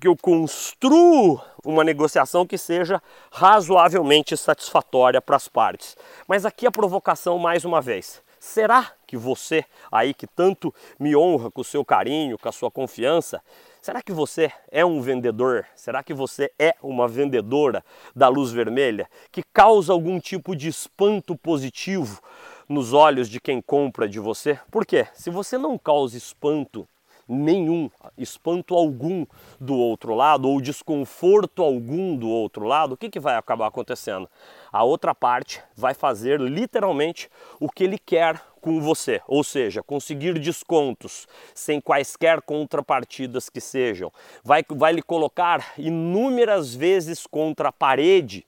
que 0.00 0.08
eu 0.08 0.16
construo 0.16 1.40
uma 1.64 1.84
negociação 1.84 2.46
que 2.46 2.56
seja 2.56 3.02
razoavelmente 3.30 4.36
satisfatória 4.36 5.20
para 5.20 5.36
as 5.36 5.48
partes. 5.48 5.96
Mas 6.26 6.46
aqui 6.46 6.66
a 6.66 6.70
provocação 6.70 7.38
mais 7.38 7.64
uma 7.64 7.80
vez. 7.80 8.22
Será 8.48 8.92
que 9.06 9.14
você, 9.14 9.62
aí 9.92 10.14
que 10.14 10.26
tanto 10.26 10.74
me 10.98 11.14
honra 11.14 11.50
com 11.50 11.60
o 11.60 11.64
seu 11.64 11.84
carinho, 11.84 12.38
com 12.38 12.48
a 12.48 12.52
sua 12.52 12.70
confiança, 12.70 13.42
será 13.78 14.00
que 14.00 14.10
você 14.10 14.50
é 14.70 14.82
um 14.82 15.02
vendedor? 15.02 15.66
Será 15.76 16.02
que 16.02 16.14
você 16.14 16.50
é 16.58 16.74
uma 16.82 17.06
vendedora 17.06 17.84
da 18.16 18.26
luz 18.26 18.50
vermelha 18.50 19.06
que 19.30 19.42
causa 19.52 19.92
algum 19.92 20.18
tipo 20.18 20.56
de 20.56 20.66
espanto 20.66 21.36
positivo 21.36 22.22
nos 22.66 22.94
olhos 22.94 23.28
de 23.28 23.38
quem 23.38 23.60
compra 23.60 24.08
de 24.08 24.18
você? 24.18 24.58
Por 24.70 24.86
quê? 24.86 25.06
Se 25.12 25.28
você 25.28 25.58
não 25.58 25.76
causa 25.76 26.16
espanto 26.16 26.88
nenhum, 27.28 27.90
espanto 28.16 28.74
algum 28.74 29.26
do 29.60 29.76
outro 29.76 30.14
lado 30.14 30.48
ou 30.48 30.58
desconforto 30.58 31.62
algum 31.62 32.16
do 32.16 32.30
outro 32.30 32.64
lado, 32.64 32.92
o 32.92 32.96
que, 32.96 33.10
que 33.10 33.20
vai 33.20 33.36
acabar 33.36 33.66
acontecendo? 33.66 34.26
A 34.72 34.84
outra 34.84 35.14
parte 35.14 35.62
vai 35.74 35.94
fazer 35.94 36.40
literalmente 36.40 37.30
o 37.58 37.70
que 37.70 37.84
ele 37.84 37.98
quer 37.98 38.40
com 38.60 38.80
você, 38.80 39.20
ou 39.26 39.44
seja, 39.44 39.82
conseguir 39.82 40.38
descontos 40.38 41.26
sem 41.54 41.80
quaisquer 41.80 42.42
contrapartidas 42.42 43.48
que 43.48 43.60
sejam, 43.60 44.12
vai, 44.42 44.64
vai 44.68 44.92
lhe 44.92 45.02
colocar 45.02 45.72
inúmeras 45.78 46.74
vezes 46.74 47.26
contra 47.26 47.68
a 47.68 47.72
parede 47.72 48.44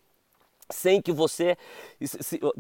sem 0.71 1.03
que 1.03 1.13
você 1.13 1.57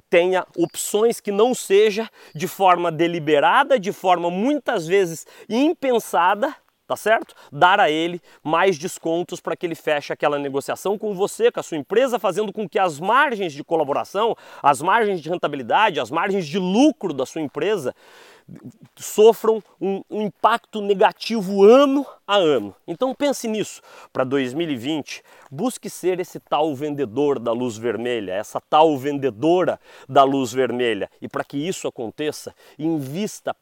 tenha 0.08 0.44
opções 0.56 1.20
que 1.20 1.30
não 1.30 1.54
seja 1.54 2.10
de 2.34 2.48
forma 2.48 2.90
deliberada, 2.90 3.78
de 3.78 3.92
forma 3.92 4.30
muitas 4.30 4.86
vezes 4.86 5.26
impensada, 5.48 6.54
tá 6.90 6.96
certo? 6.96 7.36
Dar 7.52 7.78
a 7.78 7.88
ele 7.88 8.20
mais 8.42 8.76
descontos 8.76 9.38
para 9.38 9.54
que 9.54 9.64
ele 9.64 9.76
feche 9.76 10.12
aquela 10.12 10.40
negociação 10.40 10.98
com 10.98 11.14
você, 11.14 11.52
com 11.52 11.60
a 11.60 11.62
sua 11.62 11.76
empresa, 11.76 12.18
fazendo 12.18 12.52
com 12.52 12.68
que 12.68 12.80
as 12.80 12.98
margens 12.98 13.52
de 13.52 13.62
colaboração, 13.62 14.36
as 14.60 14.82
margens 14.82 15.20
de 15.20 15.30
rentabilidade, 15.30 16.00
as 16.00 16.10
margens 16.10 16.44
de 16.48 16.58
lucro 16.58 17.12
da 17.12 17.24
sua 17.24 17.40
empresa 17.40 17.94
sofram 18.96 19.62
um, 19.80 20.02
um, 20.10 20.22
impacto 20.22 20.80
negativo 20.80 21.62
ano 21.62 22.04
a 22.26 22.36
ano. 22.36 22.74
Então 22.88 23.14
pense 23.14 23.46
nisso. 23.46 23.80
Para 24.12 24.24
2020, 24.24 25.22
busque 25.48 25.88
ser 25.88 26.18
esse 26.18 26.40
tal 26.40 26.74
vendedor 26.74 27.38
da 27.38 27.52
luz 27.52 27.76
vermelha, 27.76 28.32
essa 28.32 28.60
tal 28.60 28.98
vendedora 28.98 29.78
da 30.08 30.24
luz 30.24 30.52
vermelha. 30.52 31.08
E 31.22 31.28
para 31.28 31.44
que 31.44 31.56
isso 31.56 31.86
aconteça, 31.86 32.52
invista 32.76 33.54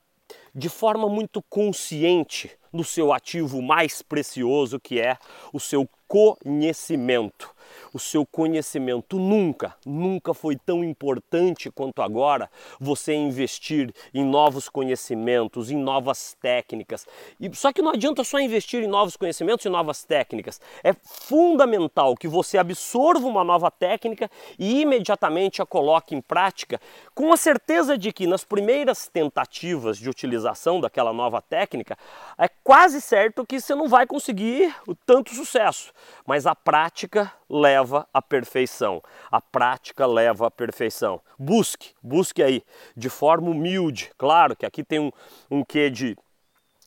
de 0.55 0.69
forma 0.69 1.09
muito 1.09 1.43
consciente 1.43 2.58
no 2.73 2.85
seu 2.85 3.13
ativo 3.13 3.61
mais 3.63 4.03
precioso, 4.03 4.79
que 4.81 5.01
é 5.01 5.17
o 5.53 5.61
seu 5.61 5.89
conhecimento 6.07 7.55
o 7.93 7.99
seu 7.99 8.25
conhecimento. 8.27 9.19
Nunca, 9.19 9.75
nunca 9.85 10.35
foi 10.35 10.57
tão 10.57 10.85
importante 10.85 11.71
quanto 11.71 12.03
agora 12.03 12.51
você 12.79 13.15
investir 13.15 13.93
em 14.13 14.25
novos 14.25 14.69
conhecimentos, 14.69 15.71
em 15.71 15.77
novas 15.77 16.37
técnicas. 16.41 17.07
E 17.41 17.55
só 17.55 17.73
que 17.73 17.83
não 17.83 17.93
adianta 17.93 18.25
só 18.25 18.39
investir 18.39 18.83
em 18.83 18.87
novos 18.87 19.17
conhecimentos 19.17 19.65
e 19.65 19.69
novas 19.69 20.05
técnicas. 20.05 20.61
É 20.83 20.93
fundamental 20.93 22.15
que 22.17 22.29
você 22.29 22.59
absorva 22.59 23.27
uma 23.27 23.45
nova 23.45 23.71
técnica 23.71 24.31
e 24.59 24.81
imediatamente 24.83 25.63
a 25.63 25.67
coloque 25.67 26.15
em 26.15 26.21
prática, 26.21 26.81
com 27.15 27.33
a 27.33 27.37
certeza 27.37 27.97
de 27.97 28.13
que 28.13 28.27
nas 28.27 28.45
primeiras 28.45 29.09
tentativas 29.09 29.99
de 29.99 30.09
utilização 30.09 30.81
daquela 30.81 31.13
nova 31.13 31.41
técnica, 31.41 31.97
é 32.37 32.49
quase 32.63 33.01
certo 33.01 33.47
que 33.47 33.61
você 33.61 33.75
não 33.75 33.89
vai 33.89 34.07
conseguir 34.07 34.75
tanto 35.07 35.35
sucesso, 35.35 35.93
mas 36.27 36.47
a 36.47 36.55
prática 36.55 37.33
leva 37.59 38.07
à 38.12 38.23
perfeição. 38.23 39.03
A 39.31 39.41
prática 39.41 40.07
leva 40.07 40.47
à 40.47 40.50
perfeição. 40.50 41.21
Busque, 41.38 41.95
busque 42.03 42.43
aí, 42.43 42.62
de 42.97 43.09
forma 43.09 43.50
humilde. 43.50 44.11
Claro 44.17 44.57
que 44.57 44.65
aqui 44.65 44.85
tem 44.85 44.99
um, 44.99 45.11
um 45.50 45.65
quê 45.65 45.91
de, 45.91 46.17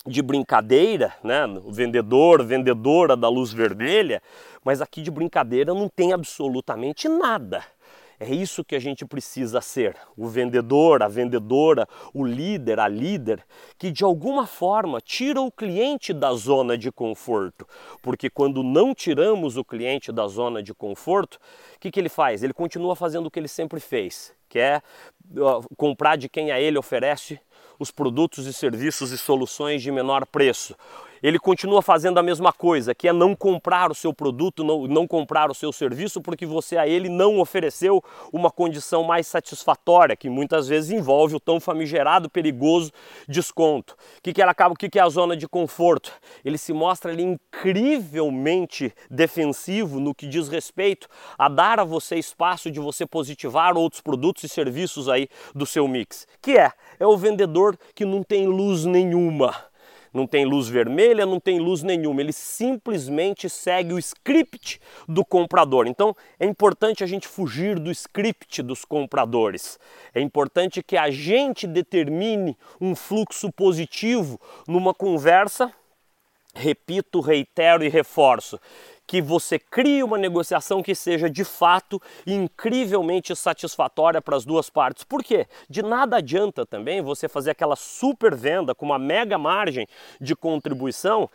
de 0.05 0.21
brincadeira, 0.21 1.13
né? 1.23 1.45
O 1.45 1.71
vendedor, 1.71 2.43
vendedora 2.43 3.15
da 3.15 3.29
luz 3.29 3.51
vermelha, 3.51 4.21
mas 4.63 4.81
aqui 4.81 5.01
de 5.01 5.11
brincadeira 5.11 5.73
não 5.73 5.89
tem 5.89 6.13
absolutamente 6.13 7.07
nada. 7.07 7.63
É 8.23 8.35
isso 8.35 8.63
que 8.63 8.75
a 8.75 8.79
gente 8.79 9.03
precisa 9.03 9.61
ser: 9.61 9.97
o 10.15 10.27
vendedor, 10.27 11.01
a 11.01 11.07
vendedora, 11.07 11.87
o 12.13 12.23
líder, 12.23 12.79
a 12.79 12.87
líder, 12.87 13.43
que 13.79 13.89
de 13.89 14.03
alguma 14.03 14.45
forma 14.45 15.01
tira 15.01 15.41
o 15.41 15.51
cliente 15.51 16.13
da 16.13 16.31
zona 16.33 16.77
de 16.77 16.91
conforto. 16.91 17.67
Porque 17.99 18.29
quando 18.29 18.61
não 18.61 18.93
tiramos 18.93 19.57
o 19.57 19.65
cliente 19.65 20.11
da 20.11 20.27
zona 20.27 20.61
de 20.61 20.71
conforto, 20.71 21.39
o 21.75 21.79
que, 21.79 21.89
que 21.89 21.99
ele 21.99 22.09
faz? 22.09 22.43
Ele 22.43 22.53
continua 22.53 22.95
fazendo 22.95 23.25
o 23.25 23.31
que 23.31 23.39
ele 23.39 23.47
sempre 23.47 23.79
fez, 23.79 24.31
que 24.47 24.59
é 24.59 24.83
comprar 25.75 26.15
de 26.15 26.29
quem 26.29 26.51
a 26.51 26.61
ele 26.61 26.77
oferece 26.77 27.39
os 27.79 27.89
produtos 27.89 28.45
e 28.45 28.53
serviços 28.53 29.11
e 29.11 29.17
soluções 29.17 29.81
de 29.81 29.91
menor 29.91 30.27
preço 30.27 30.75
ele 31.21 31.37
continua 31.37 31.81
fazendo 31.81 32.17
a 32.17 32.23
mesma 32.23 32.51
coisa, 32.51 32.95
que 32.95 33.07
é 33.07 33.13
não 33.13 33.35
comprar 33.35 33.91
o 33.91 33.95
seu 33.95 34.13
produto, 34.13 34.63
não, 34.63 34.87
não 34.87 35.07
comprar 35.07 35.51
o 35.51 35.53
seu 35.53 35.71
serviço, 35.71 36.21
porque 36.21 36.45
você 36.45 36.77
a 36.77 36.87
ele 36.87 37.09
não 37.09 37.39
ofereceu 37.39 38.03
uma 38.33 38.49
condição 38.49 39.03
mais 39.03 39.27
satisfatória, 39.27 40.15
que 40.15 40.29
muitas 40.29 40.67
vezes 40.67 40.91
envolve 40.91 41.35
o 41.35 41.39
tão 41.39 41.59
famigerado, 41.59 42.29
perigoso 42.29 42.91
desconto. 43.27 43.93
O 44.17 44.21
que, 44.23 44.33
que 44.33 44.41
ela 44.41 44.51
acaba, 44.51 44.73
o 44.73 44.77
que, 44.77 44.89
que 44.89 44.99
é 44.99 45.01
a 45.01 45.09
zona 45.09 45.35
de 45.35 45.47
conforto? 45.47 46.11
Ele 46.43 46.57
se 46.57 46.73
mostra 46.73 47.11
ali 47.11 47.23
incrivelmente 47.23 48.93
defensivo 49.09 49.99
no 49.99 50.15
que 50.15 50.27
diz 50.27 50.47
respeito 50.47 51.07
a 51.37 51.47
dar 51.47 51.79
a 51.79 51.83
você 51.83 52.15
espaço 52.15 52.71
de 52.71 52.79
você 52.79 53.05
positivar 53.05 53.77
outros 53.77 54.01
produtos 54.01 54.43
e 54.43 54.49
serviços 54.49 55.07
aí 55.07 55.27
do 55.53 55.65
seu 55.65 55.87
mix. 55.87 56.27
Que 56.41 56.57
é? 56.57 56.71
É 56.99 57.05
o 57.05 57.17
vendedor 57.17 57.77
que 57.93 58.05
não 58.05 58.23
tem 58.23 58.47
luz 58.47 58.85
nenhuma 58.85 59.70
não 60.13 60.27
tem 60.27 60.45
luz 60.45 60.67
vermelha, 60.67 61.25
não 61.25 61.39
tem 61.39 61.59
luz 61.59 61.83
nenhuma, 61.83 62.21
ele 62.21 62.33
simplesmente 62.33 63.49
segue 63.49 63.93
o 63.93 63.99
script 63.99 64.79
do 65.07 65.23
comprador. 65.23 65.87
Então 65.87 66.15
é 66.39 66.45
importante 66.45 67.03
a 67.03 67.07
gente 67.07 67.27
fugir 67.27 67.79
do 67.79 67.91
script 67.91 68.61
dos 68.61 68.85
compradores. 68.85 69.79
É 70.13 70.21
importante 70.21 70.83
que 70.83 70.97
a 70.97 71.09
gente 71.09 71.65
determine 71.65 72.57
um 72.79 72.95
fluxo 72.95 73.51
positivo 73.51 74.39
numa 74.67 74.93
conversa. 74.93 75.73
Repito, 76.53 77.21
reitero 77.21 77.81
e 77.81 77.87
reforço 77.87 78.59
que 79.11 79.21
você 79.21 79.59
crie 79.59 80.01
uma 80.01 80.17
negociação 80.17 80.81
que 80.81 80.95
seja 80.95 81.29
de 81.29 81.43
fato 81.43 82.01
incrivelmente 82.25 83.35
satisfatória 83.35 84.21
para 84.21 84.37
as 84.37 84.45
duas 84.45 84.69
partes. 84.69 85.03
Por 85.03 85.21
quê? 85.21 85.47
De 85.69 85.83
nada 85.83 86.15
adianta 86.15 86.65
também 86.65 87.01
você 87.01 87.27
fazer 87.27 87.51
aquela 87.51 87.75
super 87.75 88.33
venda 88.33 88.73
com 88.73 88.85
uma 88.85 88.97
mega 88.97 89.37
margem 89.37 89.85
de 90.21 90.33
contribuição 90.33 91.29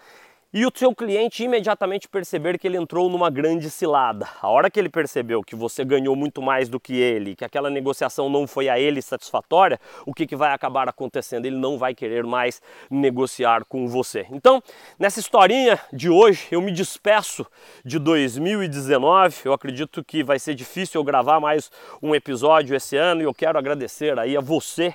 e 0.53 0.65
o 0.65 0.73
seu 0.75 0.95
cliente 0.95 1.45
imediatamente 1.45 2.09
perceber 2.09 2.59
que 2.59 2.67
ele 2.67 2.77
entrou 2.77 3.11
numa 3.11 3.29
grande 3.29 3.69
cilada. 3.69 4.29
A 4.41 4.49
hora 4.49 4.71
que 4.71 4.79
ele 4.79 4.89
percebeu 4.89 5.43
que 5.43 5.57
você 5.57 5.85
ganhou 5.85 6.15
muito 6.15 6.41
mais 6.41 6.69
do 6.69 6.79
que 6.79 6.95
ele, 6.95 7.35
que 7.35 7.45
aquela 7.45 7.69
negociação 7.69 8.29
não 8.29 8.47
foi 8.47 8.69
a 8.69 8.79
ele 8.79 9.03
satisfatória, 9.03 9.81
o 10.05 10.15
que, 10.15 10.27
que 10.27 10.37
vai 10.37 10.53
acabar 10.53 10.89
acontecendo? 10.89 11.47
Ele 11.47 11.57
não 11.57 11.77
vai 11.77 11.95
querer 11.95 12.25
mais 12.25 12.63
negociar 12.91 13.65
com 13.65 13.89
você. 13.89 14.27
Então, 14.31 14.63
nessa 14.99 15.21
historinha 15.21 15.79
de 15.93 16.09
hoje, 16.09 16.47
eu 16.51 16.63
me 16.63 16.73
despeço 16.73 17.47
de 17.85 17.99
2019. 17.99 19.43
Eu 19.45 19.53
acredito 19.53 20.05
que 20.05 20.23
vai 20.23 20.39
ser 20.39 20.55
difícil 20.55 21.01
eu 21.01 21.05
gravar 21.05 21.41
mais 21.41 21.71
um 22.03 22.15
episódio 22.15 22.77
esse 22.77 22.97
ano 22.97 23.21
e 23.21 23.25
eu 23.25 23.35
quero 23.35 23.59
agradecer 23.59 24.19
aí 24.19 24.37
a 24.37 24.41
você 24.41 24.95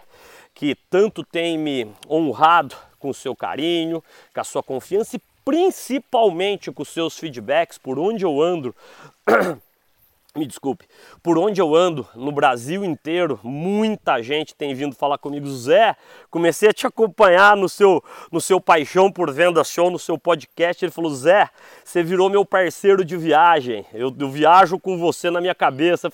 que 0.54 0.76
tanto 0.90 1.24
tem 1.24 1.58
me 1.58 1.92
honrado 2.10 2.76
com 3.00 3.10
o 3.10 3.14
seu 3.14 3.36
carinho, 3.36 4.04
com 4.34 4.42
a 4.42 4.44
sua 4.44 4.62
confiança 4.62 5.16
e 5.16 5.22
principalmente 5.44 6.72
com 6.72 6.86
seus 6.86 7.18
feedbacks, 7.18 7.78
por 7.78 7.98
onde 8.00 8.26
eu 8.26 8.42
ando. 8.42 8.76
me 10.34 10.46
desculpe, 10.46 10.86
por 11.22 11.38
onde 11.38 11.60
eu 11.60 11.76
ando 11.76 12.08
no 12.16 12.32
Brasil 12.32 12.86
inteiro, 12.86 13.38
muita 13.44 14.22
gente 14.22 14.56
tem 14.56 14.74
vindo 14.74 14.96
falar 14.96 15.18
comigo, 15.18 15.46
Zé, 15.50 15.96
comecei 16.30 16.70
a 16.70 16.74
te 16.74 16.88
acompanhar 16.88 17.58
no 17.58 17.68
seu, 17.68 18.02
no 18.32 18.40
seu 18.40 18.62
Paixão 18.62 19.12
por 19.12 19.30
Venda 19.34 19.62
Show, 19.62 19.92
no 19.92 20.00
seu 20.00 20.18
podcast. 20.18 20.86
Ele 20.86 20.92
falou, 20.92 21.14
Zé, 21.14 21.50
você 21.84 22.02
virou 22.02 22.30
meu 22.30 22.46
parceiro 22.46 23.04
de 23.04 23.18
viagem, 23.18 23.86
eu, 23.94 24.16
eu 24.18 24.30
viajo 24.30 24.80
com 24.80 24.98
você 24.98 25.30
na 25.30 25.42
minha 25.42 25.54
cabeça. 25.54 26.10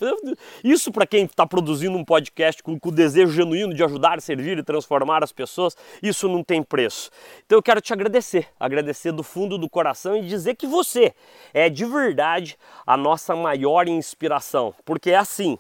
Isso 0.63 0.91
para 0.91 1.05
quem 1.05 1.25
está 1.25 1.45
produzindo 1.45 1.95
um 1.95 2.03
podcast 2.03 2.63
com, 2.63 2.79
com 2.79 2.89
o 2.89 2.91
desejo 2.91 3.31
genuíno 3.31 3.73
de 3.73 3.83
ajudar, 3.83 4.19
servir 4.19 4.57
e 4.57 4.63
transformar 4.63 5.23
as 5.23 5.31
pessoas, 5.31 5.77
isso 6.01 6.27
não 6.27 6.43
tem 6.43 6.63
preço. 6.63 7.11
Então 7.45 7.59
eu 7.59 7.63
quero 7.63 7.79
te 7.79 7.93
agradecer, 7.93 8.47
agradecer 8.59 9.11
do 9.11 9.21
fundo 9.21 9.59
do 9.59 9.69
coração 9.69 10.17
e 10.17 10.25
dizer 10.25 10.55
que 10.55 10.65
você 10.65 11.13
é 11.53 11.69
de 11.69 11.85
verdade 11.85 12.57
a 12.85 12.97
nossa 12.97 13.35
maior 13.35 13.87
inspiração, 14.07 14.73
porque 14.85 15.11
é 15.11 15.17
assim, 15.17 15.57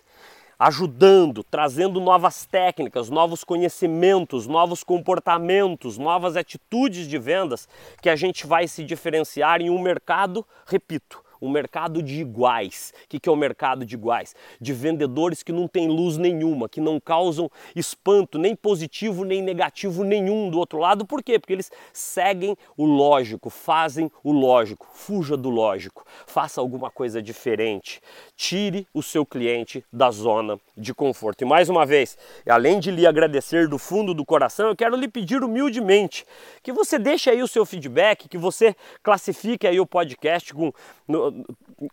ajudando, 0.59 1.43
trazendo 1.43 1.99
novas 1.99 2.45
técnicas, 2.45 3.09
novos 3.09 3.43
conhecimentos, 3.43 4.47
novos 4.47 4.83
comportamentos, 4.83 5.97
novas 5.97 6.35
atitudes 6.35 7.07
de 7.07 7.17
vendas 7.17 7.67
que 8.01 8.09
a 8.09 8.15
gente 8.15 8.47
vai 8.47 8.67
se 8.67 8.83
diferenciar 8.83 9.61
em 9.61 9.69
um 9.69 9.79
mercado, 9.79 10.45
repito, 10.65 11.23
um 11.41 11.49
mercado 11.49 12.01
de 12.01 12.21
iguais. 12.21 12.93
O 13.05 13.07
que, 13.09 13.19
que 13.19 13.29
é 13.29 13.31
o 13.31 13.35
mercado 13.35 13.85
de 13.85 13.95
iguais? 13.95 14.35
De 14.59 14.73
vendedores 14.73 15.43
que 15.43 15.51
não 15.51 15.67
têm 15.67 15.87
luz 15.87 16.17
nenhuma, 16.17 16.69
que 16.69 16.81
não 16.81 16.99
causam 16.99 17.49
espanto, 17.75 18.37
nem 18.37 18.55
positivo 18.55 19.23
nem 19.23 19.41
negativo 19.41 20.03
nenhum 20.03 20.49
do 20.49 20.59
outro 20.59 20.79
lado. 20.79 21.05
Por 21.05 21.23
quê? 21.23 21.39
Porque 21.39 21.53
eles 21.53 21.71
seguem 21.93 22.57
o 22.75 22.85
lógico, 22.85 23.49
fazem 23.49 24.11
o 24.23 24.31
lógico. 24.31 24.87
Fuja 24.93 25.37
do 25.37 25.49
lógico, 25.49 26.05
faça 26.25 26.59
alguma 26.61 26.89
coisa 26.89 27.21
diferente. 27.21 28.01
Tire 28.35 28.87
o 28.93 29.01
seu 29.03 29.25
cliente 29.25 29.83
da 29.91 30.11
zona 30.11 30.59
de 30.75 30.93
conforto. 30.93 31.41
E 31.41 31.45
mais 31.45 31.69
uma 31.69 31.85
vez, 31.85 32.17
além 32.47 32.79
de 32.79 32.91
lhe 32.91 33.05
agradecer 33.05 33.67
do 33.67 33.77
fundo 33.77 34.13
do 34.13 34.25
coração, 34.25 34.67
eu 34.67 34.75
quero 34.75 34.95
lhe 34.95 35.07
pedir 35.07 35.43
humildemente 35.43 36.25
que 36.61 36.71
você 36.71 36.99
deixe 36.99 37.29
aí 37.29 37.41
o 37.41 37.47
seu 37.47 37.65
feedback, 37.65 38.27
que 38.27 38.37
você 38.37 38.75
classifique 39.01 39.65
aí 39.67 39.79
o 39.79 39.85
podcast 39.85 40.53
com 40.53 40.71
no, 41.07 41.45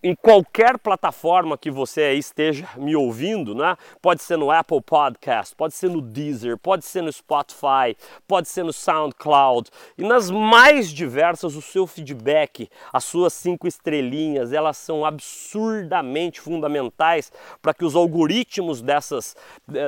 em 0.03 0.14
qualquer 0.14 0.79
plataforma 0.79 1.57
que 1.57 1.70
você 1.70 2.14
esteja 2.14 2.68
me 2.77 2.96
ouvindo, 2.96 3.55
né? 3.55 3.77
Pode 4.03 4.22
ser 4.22 4.37
no 4.37 4.50
Apple 4.50 4.81
Podcast, 4.81 5.55
pode 5.55 5.74
ser 5.74 5.90
no 5.90 6.00
Deezer, 6.00 6.59
pode 6.59 6.85
ser 6.85 7.03
no 7.03 7.12
Spotify, 7.12 7.96
pode 8.27 8.48
ser 8.48 8.64
no 8.64 8.72
SoundCloud 8.72 9.70
e 9.96 10.03
nas 10.03 10.31
mais 10.31 10.90
diversas 10.90 11.55
o 11.55 11.62
seu 11.62 11.87
feedback, 11.87 12.68
as 12.92 13.05
suas 13.05 13.33
cinco 13.33 13.68
estrelinhas, 13.68 14.53
elas 14.53 14.77
são 14.77 15.05
absurdamente 15.05 16.40
fundamentais 16.40 17.31
para 17.62 17.74
que 17.74 17.85
os 17.85 17.94
algoritmos 17.94 18.83
dessas, 18.83 19.37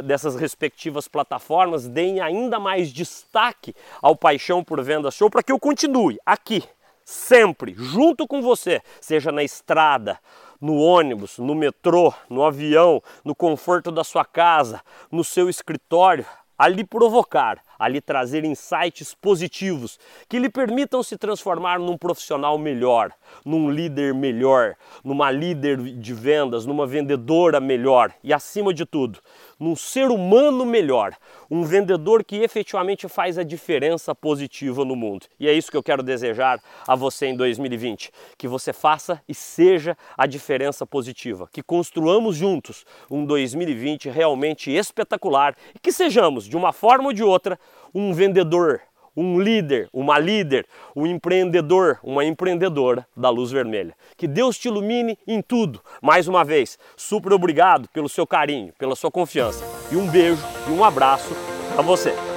dessas 0.04 0.36
respectivas 0.36 1.08
plataformas 1.08 1.88
deem 1.88 2.20
ainda 2.20 2.60
mais 2.60 2.92
destaque 2.92 3.74
ao 4.00 4.14
Paixão 4.14 4.62
por 4.62 4.82
Venda 4.82 5.10
Show 5.10 5.30
para 5.30 5.42
que 5.42 5.52
eu 5.52 5.58
continue 5.58 6.18
aqui 6.24 6.62
sempre 7.06 7.72
junto 7.72 8.26
com 8.26 8.42
você, 8.42 8.82
seja 9.00 9.30
na 9.30 9.44
estrada, 9.44 10.18
no 10.60 10.76
ônibus, 10.76 11.38
no 11.38 11.54
metrô, 11.54 12.12
no 12.28 12.44
avião, 12.44 13.00
no 13.24 13.32
conforto 13.32 13.92
da 13.92 14.02
sua 14.02 14.24
casa, 14.24 14.82
no 15.10 15.22
seu 15.22 15.48
escritório, 15.48 16.26
a 16.58 16.66
lhe 16.66 16.84
provocar, 16.84 17.62
a 17.78 17.88
lhe 17.88 18.00
trazer 18.00 18.44
insights 18.44 19.14
positivos 19.14 19.98
que 20.28 20.38
lhe 20.38 20.48
permitam 20.48 21.02
se 21.02 21.16
transformar 21.16 21.78
num 21.78 21.96
profissional 21.96 22.58
melhor, 22.58 23.12
num 23.44 23.70
líder 23.70 24.14
melhor, 24.14 24.76
numa 25.04 25.30
líder 25.30 25.78
de 25.78 26.14
vendas, 26.14 26.66
numa 26.66 26.86
vendedora 26.86 27.60
melhor 27.60 28.12
e, 28.22 28.32
acima 28.32 28.72
de 28.72 28.84
tudo, 28.84 29.20
num 29.58 29.74
ser 29.74 30.08
humano 30.08 30.64
melhor, 30.64 31.16
um 31.50 31.64
vendedor 31.64 32.24
que 32.24 32.36
efetivamente 32.36 33.08
faz 33.08 33.38
a 33.38 33.42
diferença 33.42 34.14
positiva 34.14 34.84
no 34.84 34.96
mundo. 34.96 35.26
E 35.38 35.48
é 35.48 35.52
isso 35.52 35.70
que 35.70 35.76
eu 35.76 35.82
quero 35.82 36.02
desejar 36.02 36.60
a 36.86 36.94
você 36.94 37.26
em 37.26 37.36
2020, 37.36 38.10
que 38.36 38.48
você 38.48 38.72
faça 38.72 39.20
e 39.28 39.34
seja 39.34 39.96
a 40.16 40.26
diferença 40.26 40.86
positiva, 40.86 41.48
que 41.52 41.62
construamos 41.62 42.36
juntos 42.36 42.84
um 43.10 43.24
2020 43.24 44.08
realmente 44.08 44.70
espetacular 44.70 45.56
e 45.74 45.78
que 45.78 45.92
sejamos, 45.92 46.46
de 46.46 46.56
uma 46.56 46.72
forma 46.72 47.06
ou 47.06 47.12
de 47.12 47.22
outra, 47.22 47.58
um 47.94 48.12
vendedor 48.12 48.80
um 49.16 49.40
líder, 49.40 49.88
uma 49.92 50.18
líder, 50.18 50.66
um 50.94 51.06
empreendedor, 51.06 51.98
uma 52.02 52.24
empreendedora 52.24 53.06
da 53.16 53.30
luz 53.30 53.50
vermelha. 53.50 53.94
Que 54.16 54.28
Deus 54.28 54.58
te 54.58 54.68
ilumine 54.68 55.18
em 55.26 55.40
tudo. 55.40 55.80
Mais 56.02 56.28
uma 56.28 56.44
vez, 56.44 56.78
super 56.96 57.32
obrigado 57.32 57.88
pelo 57.88 58.08
seu 58.08 58.26
carinho, 58.26 58.74
pela 58.78 58.94
sua 58.94 59.10
confiança. 59.10 59.64
E 59.90 59.96
um 59.96 60.06
beijo 60.06 60.44
e 60.68 60.70
um 60.70 60.84
abraço 60.84 61.34
para 61.72 61.82
você. 61.82 62.35